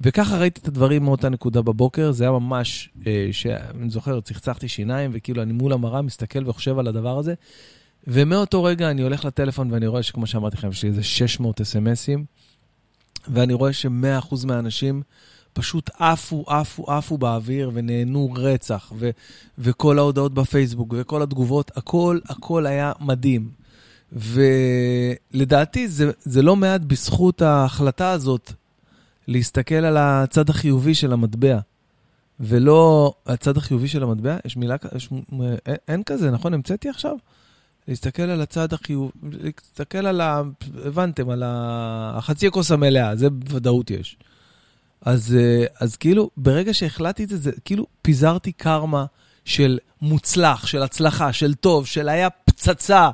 וככה 0.00 0.38
ראיתי 0.38 0.60
את 0.60 0.68
הדברים 0.68 1.04
מאותה 1.04 1.28
נקודה 1.28 1.62
בבוקר, 1.62 2.12
זה 2.12 2.24
היה 2.24 2.30
ממש, 2.30 2.90
אה, 3.06 3.28
שאני 3.32 3.90
זוכר, 3.90 4.20
צחצחתי 4.20 4.68
שיניים, 4.68 5.10
וכאילו 5.14 5.42
אני 5.42 5.52
מול 5.52 5.72
המראה 5.72 6.02
מסתכל 6.02 6.48
וחושב 6.48 6.78
על 6.78 6.86
הדבר 6.86 7.18
הזה, 7.18 7.34
ומאותו 8.06 8.64
רגע 8.64 8.90
אני 8.90 9.02
הולך 9.02 9.24
לטלפון 9.24 9.72
ואני 9.72 9.86
רואה 9.86 10.02
שכמו 10.02 10.26
שאמרתי 10.26 10.56
לכם, 10.56 10.68
יש 10.68 10.82
לי 10.82 10.88
איזה 10.88 11.02
600 11.02 11.60
אס.אם.אסים, 11.60 12.24
ואני 13.28 13.52
רואה 13.52 13.72
ש-100% 13.72 14.46
מהאנשים 14.46 15.02
פשוט 15.52 15.90
עפו, 15.98 16.44
עפו, 16.46 16.92
עפו 16.92 17.18
באוויר 17.18 17.70
ונהנו 17.74 18.32
רצח, 18.36 18.92
ו- 18.96 19.10
וכל 19.58 19.98
ההודעות 19.98 20.34
בפייסבוק 20.34 20.94
וכל 20.96 21.22
התגובות, 21.22 21.70
הכל, 21.76 22.18
הכל 22.28 22.66
היה 22.66 22.92
מדהים. 23.00 23.59
ולדעתי 24.12 25.88
זה, 25.88 26.10
זה 26.20 26.42
לא 26.42 26.56
מעט 26.56 26.80
בזכות 26.80 27.42
ההחלטה 27.42 28.10
הזאת 28.10 28.52
להסתכל 29.28 29.74
על 29.74 29.96
הצד 29.96 30.50
החיובי 30.50 30.94
של 30.94 31.12
המטבע. 31.12 31.58
ולא 32.40 33.14
הצד 33.26 33.56
החיובי 33.56 33.88
של 33.88 34.02
המטבע, 34.02 34.36
יש 34.44 34.56
מילה, 34.56 34.76
יש, 34.96 35.08
אין, 35.66 35.76
אין 35.88 36.02
כזה, 36.02 36.30
נכון? 36.30 36.54
המצאתי 36.54 36.88
עכשיו? 36.88 37.16
להסתכל 37.88 38.22
על 38.22 38.40
הצד 38.40 38.72
החיובי, 38.72 39.12
להסתכל 39.22 40.06
על 40.06 40.20
ה... 40.20 40.42
הבנתם, 40.84 41.30
על 41.30 41.42
החצי 41.46 42.46
הכוס 42.46 42.70
המלאה, 42.70 43.16
זה 43.16 43.30
בוודאות 43.30 43.90
יש. 43.90 44.16
אז, 45.02 45.36
אה, 45.38 45.64
אז 45.80 45.96
כאילו, 45.96 46.30
ברגע 46.36 46.74
שהחלטתי 46.74 47.24
את 47.24 47.28
זה, 47.28 47.36
זה 47.36 47.50
כאילו 47.64 47.86
פיזרתי 48.02 48.52
קרמה 48.52 49.04
של 49.44 49.78
מוצלח, 50.02 50.66
של 50.66 50.82
הצלחה, 50.82 51.32
של 51.32 51.54
טוב, 51.54 51.86
של 51.86 52.08
היה 52.08 52.30
פצצה. 52.30 53.10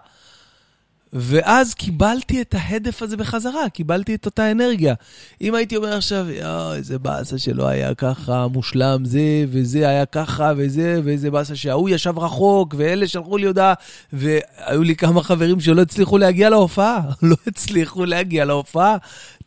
ואז 1.18 1.74
קיבלתי 1.74 2.40
את 2.40 2.55
ההדף 2.59 3.02
הזה 3.02 3.16
בחזרה, 3.16 3.68
קיבלתי 3.68 4.14
את 4.14 4.26
אותה 4.26 4.50
אנרגיה. 4.50 4.94
אם 5.40 5.55
הייתי 5.55 5.76
אומר 5.76 5.96
עכשיו, 5.96 6.26
יואו, 6.31 6.74
איזה 6.74 6.98
באסה 6.98 7.38
שלא 7.38 7.66
היה 7.66 7.94
ככה 7.94 8.46
מושלם 8.48 9.05
זה, 9.05 9.44
וזה 9.48 9.88
היה 9.88 10.07
ככה, 10.07 10.52
וזה, 10.57 11.00
ואיזה 11.05 11.31
באסה 11.31 11.57
שההוא 11.57 11.88
ישב 11.88 12.18
רחוק, 12.18 12.74
ואלה 12.79 13.09
שלחו 13.09 13.37
לי 13.37 13.46
הודעה, 13.46 13.74
והיו 14.12 14.83
לי 14.83 14.96
כמה 14.96 15.22
חברים 15.22 15.61
שלא 15.61 15.83
הצליחו 15.83 16.18
להגיע 16.18 16.50
להופעה, 16.50 17.00
לא 17.22 17.37
הצליחו 17.46 18.05
להגיע 18.05 18.44
להופעה. 18.44 18.96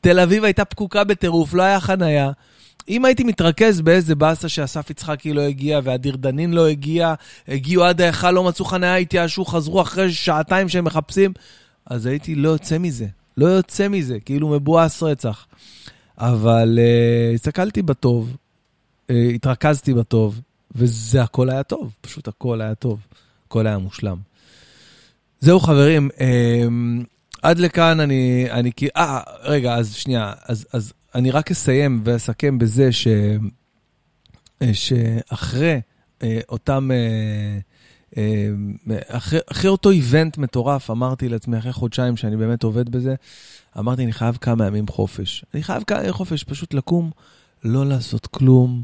תל 0.01 0.19
אביב 0.19 0.43
הייתה 0.43 0.65
פקוקה 0.65 1.03
בטירוף, 1.03 1.53
לא 1.53 1.63
היה 1.63 1.79
חנייה. 1.79 2.31
אם 2.89 3.05
הייתי 3.05 3.23
מתרכז 3.23 3.81
באיזה 3.81 4.15
באסה 4.15 4.49
שאסף 4.49 4.89
יצחקי 4.89 5.33
לא 5.33 5.41
הגיע 5.41 5.79
והדיר 5.83 6.15
דנין 6.15 6.53
לא 6.53 6.67
הגיע, 6.67 7.13
הגיעו 7.47 7.83
עד 7.83 8.01
ההיכל, 8.01 8.31
לא 8.31 8.43
מצאו 8.43 8.65
חניה, 8.65 8.95
התייאשו, 8.95 9.45
חזרו 9.45 9.81
אחרי 9.81 10.11
שעתיים 10.11 10.69
שהם 10.69 10.85
מחפשים, 10.85 11.33
אז 11.85 12.05
הייתי 12.05 12.35
לא 12.35 12.49
יוצא 12.49 12.77
מזה. 12.77 13.07
לא 13.37 13.45
יוצא 13.45 13.87
מזה, 13.87 14.19
כאילו 14.19 14.49
מבואס 14.49 15.03
רצח. 15.03 15.47
אבל 16.17 16.79
uh, 16.79 17.35
הסתכלתי 17.35 17.81
בטוב, 17.81 18.35
uh, 19.07 19.13
התרכזתי 19.35 19.93
בטוב, 19.93 20.41
וזה 20.75 21.23
הכל 21.23 21.49
היה 21.49 21.63
טוב, 21.63 21.93
פשוט 22.01 22.27
הכל 22.27 22.61
היה 22.61 22.75
טוב, 22.75 22.99
הכל 23.47 23.67
היה 23.67 23.77
מושלם. 23.77 24.17
זהו 25.39 25.59
חברים, 25.59 26.09
uh, 26.15 26.21
עד 27.41 27.59
לכאן 27.59 27.99
אני, 27.99 28.47
אני, 28.51 28.71
אה, 28.97 29.19
רגע, 29.41 29.75
אז 29.75 29.93
שנייה, 29.95 30.33
אז, 30.45 30.65
אז 30.73 30.93
אני 31.15 31.31
רק 31.31 31.51
אסיים 31.51 32.01
ואסכם 32.03 32.59
בזה 32.59 32.91
ש... 32.91 33.07
אה, 34.61 34.73
שאחרי 34.73 35.79
אה, 36.23 36.39
אותם... 36.49 36.89
אה, 36.91 37.59
אחרי, 39.07 39.39
אחרי 39.51 39.69
אותו 39.69 39.89
איבנט 39.89 40.37
מטורף, 40.37 40.91
אמרתי 40.91 41.29
לעצמי, 41.29 41.57
אחרי 41.57 41.73
חודשיים 41.73 42.17
שאני 42.17 42.37
באמת 42.37 42.63
עובד 42.63 42.89
בזה, 42.89 43.15
אמרתי, 43.79 44.03
אני 44.03 44.13
חייב 44.13 44.37
כמה 44.41 44.67
ימים 44.67 44.87
חופש. 44.87 45.45
אני 45.53 45.63
חייב 45.63 45.83
כמה 45.87 45.99
ימים 45.99 46.13
חופש, 46.13 46.43
פשוט 46.43 46.73
לקום, 46.73 47.11
לא 47.63 47.85
לעשות 47.85 48.27
כלום, 48.27 48.83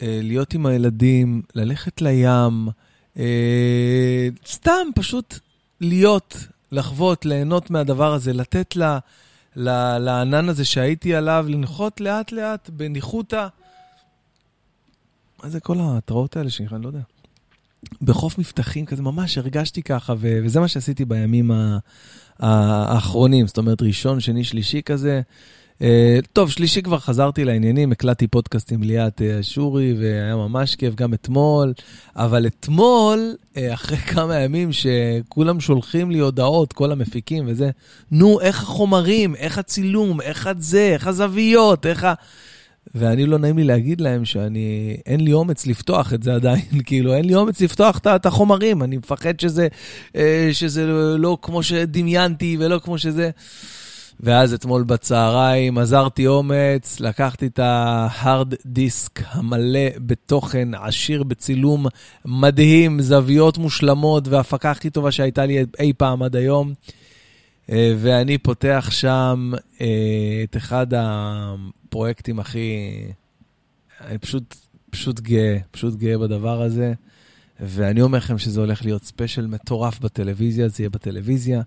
להיות 0.00 0.54
עם 0.54 0.66
הילדים, 0.66 1.42
ללכת 1.54 2.02
לים, 2.02 2.68
סתם 4.46 4.86
פשוט 4.94 5.38
להיות, 5.80 6.36
לחוות, 6.72 7.24
ליהנות 7.24 7.70
מהדבר 7.70 8.12
הזה, 8.12 8.32
לתת 8.32 8.76
לה... 8.76 8.98
לענן 9.56 10.48
הזה 10.48 10.64
שהייתי 10.64 11.14
עליו, 11.14 11.46
לנחות 11.48 12.00
לאט-לאט 12.00 12.70
בניחותא. 12.70 13.46
מה 15.42 15.50
זה 15.50 15.60
כל 15.60 15.78
ההתראות 15.80 16.36
האלה 16.36 16.50
שאני 16.50 16.82
לא 16.82 16.86
יודע. 16.86 17.00
בחוף 18.02 18.38
מבטחים 18.38 18.86
כזה, 18.86 19.02
ממש 19.02 19.38
הרגשתי 19.38 19.82
ככה, 19.82 20.14
ו- 20.18 20.38
וזה 20.44 20.60
מה 20.60 20.68
שעשיתי 20.68 21.04
בימים 21.04 21.50
האחרונים, 22.38 23.46
זאת 23.46 23.58
אומרת, 23.58 23.82
ראשון, 23.82 24.20
שני, 24.20 24.44
שלישי 24.44 24.82
כזה. 24.82 25.22
Uh, 25.84 25.86
טוב, 26.32 26.50
שלישי 26.50 26.82
כבר 26.82 26.98
חזרתי 26.98 27.44
לעניינים, 27.44 27.92
הקלטתי 27.92 28.26
פודקאסט 28.26 28.72
עם 28.72 28.82
ליאת 28.82 29.22
אשורי, 29.40 29.94
והיה 29.98 30.36
ממש 30.36 30.74
כיף 30.74 30.94
גם 30.94 31.14
אתמול, 31.14 31.72
אבל 32.16 32.46
אתמול, 32.46 33.34
uh, 33.54 33.58
אחרי 33.74 33.96
כמה 34.14 34.38
ימים 34.38 34.70
שכולם 34.72 35.60
שולחים 35.60 36.10
לי 36.10 36.18
הודעות, 36.18 36.72
כל 36.72 36.92
המפיקים 36.92 37.44
וזה, 37.46 37.70
נו, 38.10 38.40
איך 38.40 38.62
החומרים, 38.62 39.36
איך 39.36 39.58
הצילום, 39.58 40.20
איך 40.20 40.46
את 40.46 40.62
זה, 40.62 40.90
איך 40.92 41.06
הזוויות, 41.06 41.86
איך 41.86 42.04
ה... 42.04 42.14
ואני 42.94 43.26
לא 43.26 43.38
נעים 43.38 43.58
לי 43.58 43.64
להגיד 43.64 44.00
להם 44.00 44.24
שאני, 44.24 44.96
אין 45.06 45.20
לי 45.20 45.32
אומץ 45.32 45.66
לפתוח 45.66 46.12
את 46.12 46.22
זה 46.22 46.34
עדיין, 46.34 46.80
כאילו, 46.86 47.14
אין 47.14 47.24
לי 47.24 47.34
אומץ 47.34 47.60
לפתוח 47.60 48.00
את 48.16 48.26
החומרים, 48.26 48.82
אני 48.82 48.96
מפחד 48.96 49.40
שזה, 49.40 49.68
שזה 50.52 50.86
לא 51.18 51.38
כמו 51.42 51.62
שדמיינתי 51.62 52.56
ולא 52.60 52.78
כמו 52.78 52.98
שזה. 52.98 53.30
ואז 54.20 54.54
אתמול 54.54 54.82
בצהריים 54.82 55.78
עזרתי 55.78 56.26
אומץ, 56.26 57.00
לקחתי 57.00 57.46
את 57.46 57.58
ההארד 57.58 58.54
דיסק 58.66 59.20
המלא 59.26 59.88
בתוכן, 59.98 60.68
עשיר 60.74 61.22
בצילום 61.22 61.86
מדהים, 62.24 63.00
זוויות 63.00 63.58
מושלמות 63.58 64.28
והפקה 64.28 64.70
הכי 64.70 64.90
טובה 64.90 65.12
שהייתה 65.12 65.46
לי 65.46 65.64
אי 65.78 65.92
פעם 65.92 66.22
עד 66.22 66.36
היום. 66.36 66.72
אה, 67.70 67.94
ואני 67.98 68.38
פותח 68.38 68.88
שם 68.90 69.52
אה, 69.80 70.40
את 70.44 70.56
אחד 70.56 70.86
הפרויקטים 70.96 72.40
הכי... 72.40 72.78
אני 74.00 74.18
פשוט, 74.18 74.56
פשוט 74.90 75.20
גאה, 75.20 75.58
פשוט 75.70 75.94
גאה 75.94 76.18
בדבר 76.18 76.62
הזה. 76.62 76.92
ואני 77.60 78.02
אומר 78.02 78.18
לכם 78.18 78.38
שזה 78.38 78.60
הולך 78.60 78.84
להיות 78.84 79.04
ספיישל 79.04 79.46
מטורף 79.46 80.00
בטלוויזיה, 80.00 80.68
זה 80.68 80.82
יהיה 80.82 80.90
בטלוויזיה. 80.90 81.62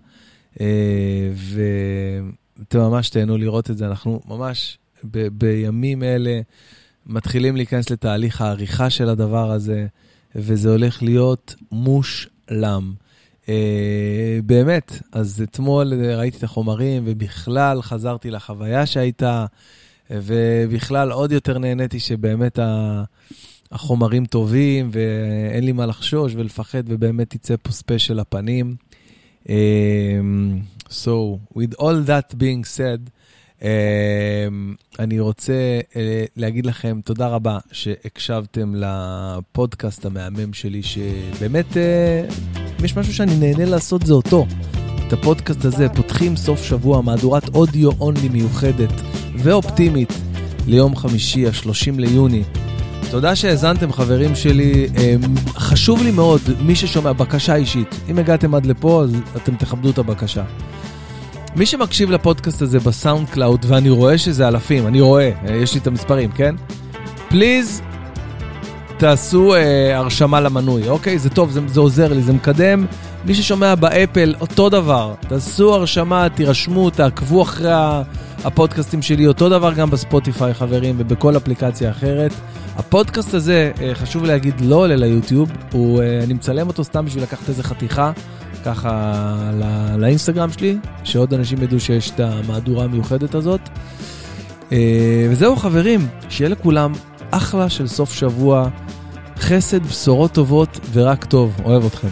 אה, 0.60 1.30
ואתם 1.34 2.78
ממש 2.78 3.10
תהנו 3.10 3.38
לראות 3.38 3.70
את 3.70 3.78
זה, 3.78 3.86
אנחנו 3.86 4.20
ממש 4.28 4.78
ב- 5.04 5.28
בימים 5.28 6.02
אלה 6.02 6.40
מתחילים 7.06 7.56
להיכנס 7.56 7.90
לתהליך 7.90 8.40
העריכה 8.40 8.90
של 8.90 9.08
הדבר 9.08 9.50
הזה, 9.50 9.86
וזה 10.34 10.70
הולך 10.70 11.02
להיות 11.02 11.54
מושלם. 11.72 12.92
אה, 13.48 14.38
באמת, 14.46 14.92
אז 15.12 15.42
אתמול 15.42 15.94
ראיתי 16.16 16.38
את 16.38 16.42
החומרים, 16.42 17.02
ובכלל 17.06 17.82
חזרתי 17.82 18.30
לחוויה 18.30 18.86
שהייתה, 18.86 19.46
ובכלל 20.10 21.12
עוד 21.12 21.32
יותר 21.32 21.58
נהניתי 21.58 22.00
שבאמת 22.00 22.58
ה... 22.58 23.02
החומרים 23.72 24.26
טובים, 24.26 24.90
ואין 24.92 25.64
לי 25.64 25.72
מה 25.72 25.86
לחשוש 25.86 26.34
ולפחד, 26.34 26.82
ובאמת 26.86 27.34
יצא 27.34 27.54
פה 27.62 27.72
ספיישל 27.72 28.18
הפנים. 28.18 28.76
Um, 29.48 30.62
so, 30.90 31.40
with 31.54 31.74
all 31.78 32.00
that 32.02 32.36
being 32.36 32.64
said, 32.64 33.10
um, 33.60 33.64
אני 34.98 35.20
רוצה 35.20 35.80
uh, 35.90 35.96
להגיד 36.36 36.66
לכם 36.66 37.00
תודה 37.04 37.28
רבה 37.28 37.58
שהקשבתם 37.72 38.72
לפודקאסט 38.74 40.04
המהמם 40.06 40.52
שלי, 40.52 40.82
שבאמת, 40.82 41.66
uh, 41.72 42.32
אם 42.80 42.84
יש 42.84 42.96
משהו 42.96 43.14
שאני 43.14 43.36
נהנה 43.36 43.64
לעשות 43.64 44.06
זה 44.06 44.12
אותו. 44.12 44.46
את 45.06 45.12
הפודקאסט 45.12 45.64
הזה 45.64 45.88
פותחים 45.88 46.36
סוף 46.36 46.64
שבוע 46.64 47.02
מהדורת 47.02 47.48
אודיו 47.54 47.90
אונלי 48.00 48.28
מיוחדת 48.28 48.92
ואופטימית 49.36 50.12
ליום 50.66 50.96
חמישי, 50.96 51.46
ה-30 51.46 51.98
ליוני. 51.98 52.42
תודה 53.10 53.36
שהאזנתם, 53.36 53.92
חברים 53.92 54.34
שלי. 54.34 54.86
חשוב 55.56 56.02
לי 56.02 56.10
מאוד, 56.10 56.40
מי 56.60 56.74
ששומע, 56.76 57.12
בקשה 57.12 57.54
אישית. 57.54 58.00
אם 58.10 58.18
הגעתם 58.18 58.54
עד 58.54 58.66
לפה, 58.66 59.02
אז 59.02 59.16
אתם 59.36 59.54
תכבדו 59.54 59.90
את 59.90 59.98
הבקשה. 59.98 60.42
מי 61.56 61.66
שמקשיב 61.66 62.10
לפודקאסט 62.10 62.62
הזה 62.62 62.78
ב 62.78 63.28
SoundCloud, 63.28 63.66
ואני 63.68 63.90
רואה 63.90 64.18
שזה 64.18 64.48
אלפים, 64.48 64.86
אני 64.86 65.00
רואה, 65.00 65.30
יש 65.44 65.74
לי 65.74 65.80
את 65.80 65.86
המספרים, 65.86 66.30
כן? 66.30 66.54
please, 67.28 67.82
תעשו 68.96 69.54
אה, 69.54 69.98
הרשמה 69.98 70.40
למנוי, 70.40 70.88
אוקיי? 70.88 71.18
זה 71.18 71.30
טוב, 71.30 71.50
זה, 71.50 71.60
זה 71.66 71.80
עוזר 71.80 72.12
לי, 72.12 72.22
זה 72.22 72.32
מקדם. 72.32 72.86
מי 73.24 73.34
ששומע 73.34 73.74
באפל, 73.74 74.34
אותו 74.40 74.68
דבר. 74.68 75.14
תעשו 75.28 75.74
הרשמה, 75.74 76.28
תירשמו, 76.28 76.90
תעקבו 76.90 77.42
אחרי 77.42 77.70
הפודקאסטים 78.44 79.02
שלי, 79.02 79.26
אותו 79.26 79.48
דבר 79.48 79.72
גם 79.72 79.90
בספוטיפיי, 79.90 80.54
חברים, 80.54 80.94
ובכל 80.98 81.36
אפליקציה 81.36 81.90
אחרת. 81.90 82.32
הפודקאסט 82.76 83.34
הזה, 83.34 83.72
אה, 83.80 83.94
חשוב 83.94 84.24
להגיד, 84.24 84.60
לא 84.60 84.76
עולה 84.76 84.96
ליוטיוב, 84.96 85.50
הוא, 85.72 86.02
אה, 86.02 86.24
אני 86.24 86.34
מצלם 86.34 86.68
אותו 86.68 86.84
סתם 86.84 87.04
בשביל 87.04 87.22
לקחת 87.22 87.48
איזה 87.48 87.62
חתיכה, 87.62 88.12
ככה 88.64 89.50
לא, 89.54 89.96
לאינסטגרם 89.96 90.52
שלי, 90.52 90.78
שעוד 91.04 91.34
אנשים 91.34 91.62
ידעו 91.62 91.80
שיש 91.80 92.10
את 92.10 92.20
המהדורה 92.20 92.84
המיוחדת 92.84 93.34
הזאת. 93.34 93.60
אה, 94.72 95.26
וזהו 95.30 95.56
חברים, 95.56 96.08
שיהיה 96.28 96.50
לכולם 96.50 96.92
אחלה 97.30 97.68
של 97.68 97.86
סוף 97.86 98.12
שבוע, 98.12 98.68
חסד, 99.38 99.86
בשורות 99.86 100.32
טובות 100.32 100.80
ורק 100.92 101.24
טוב. 101.24 101.60
אוהב 101.64 101.84
אתכם. 101.84 102.08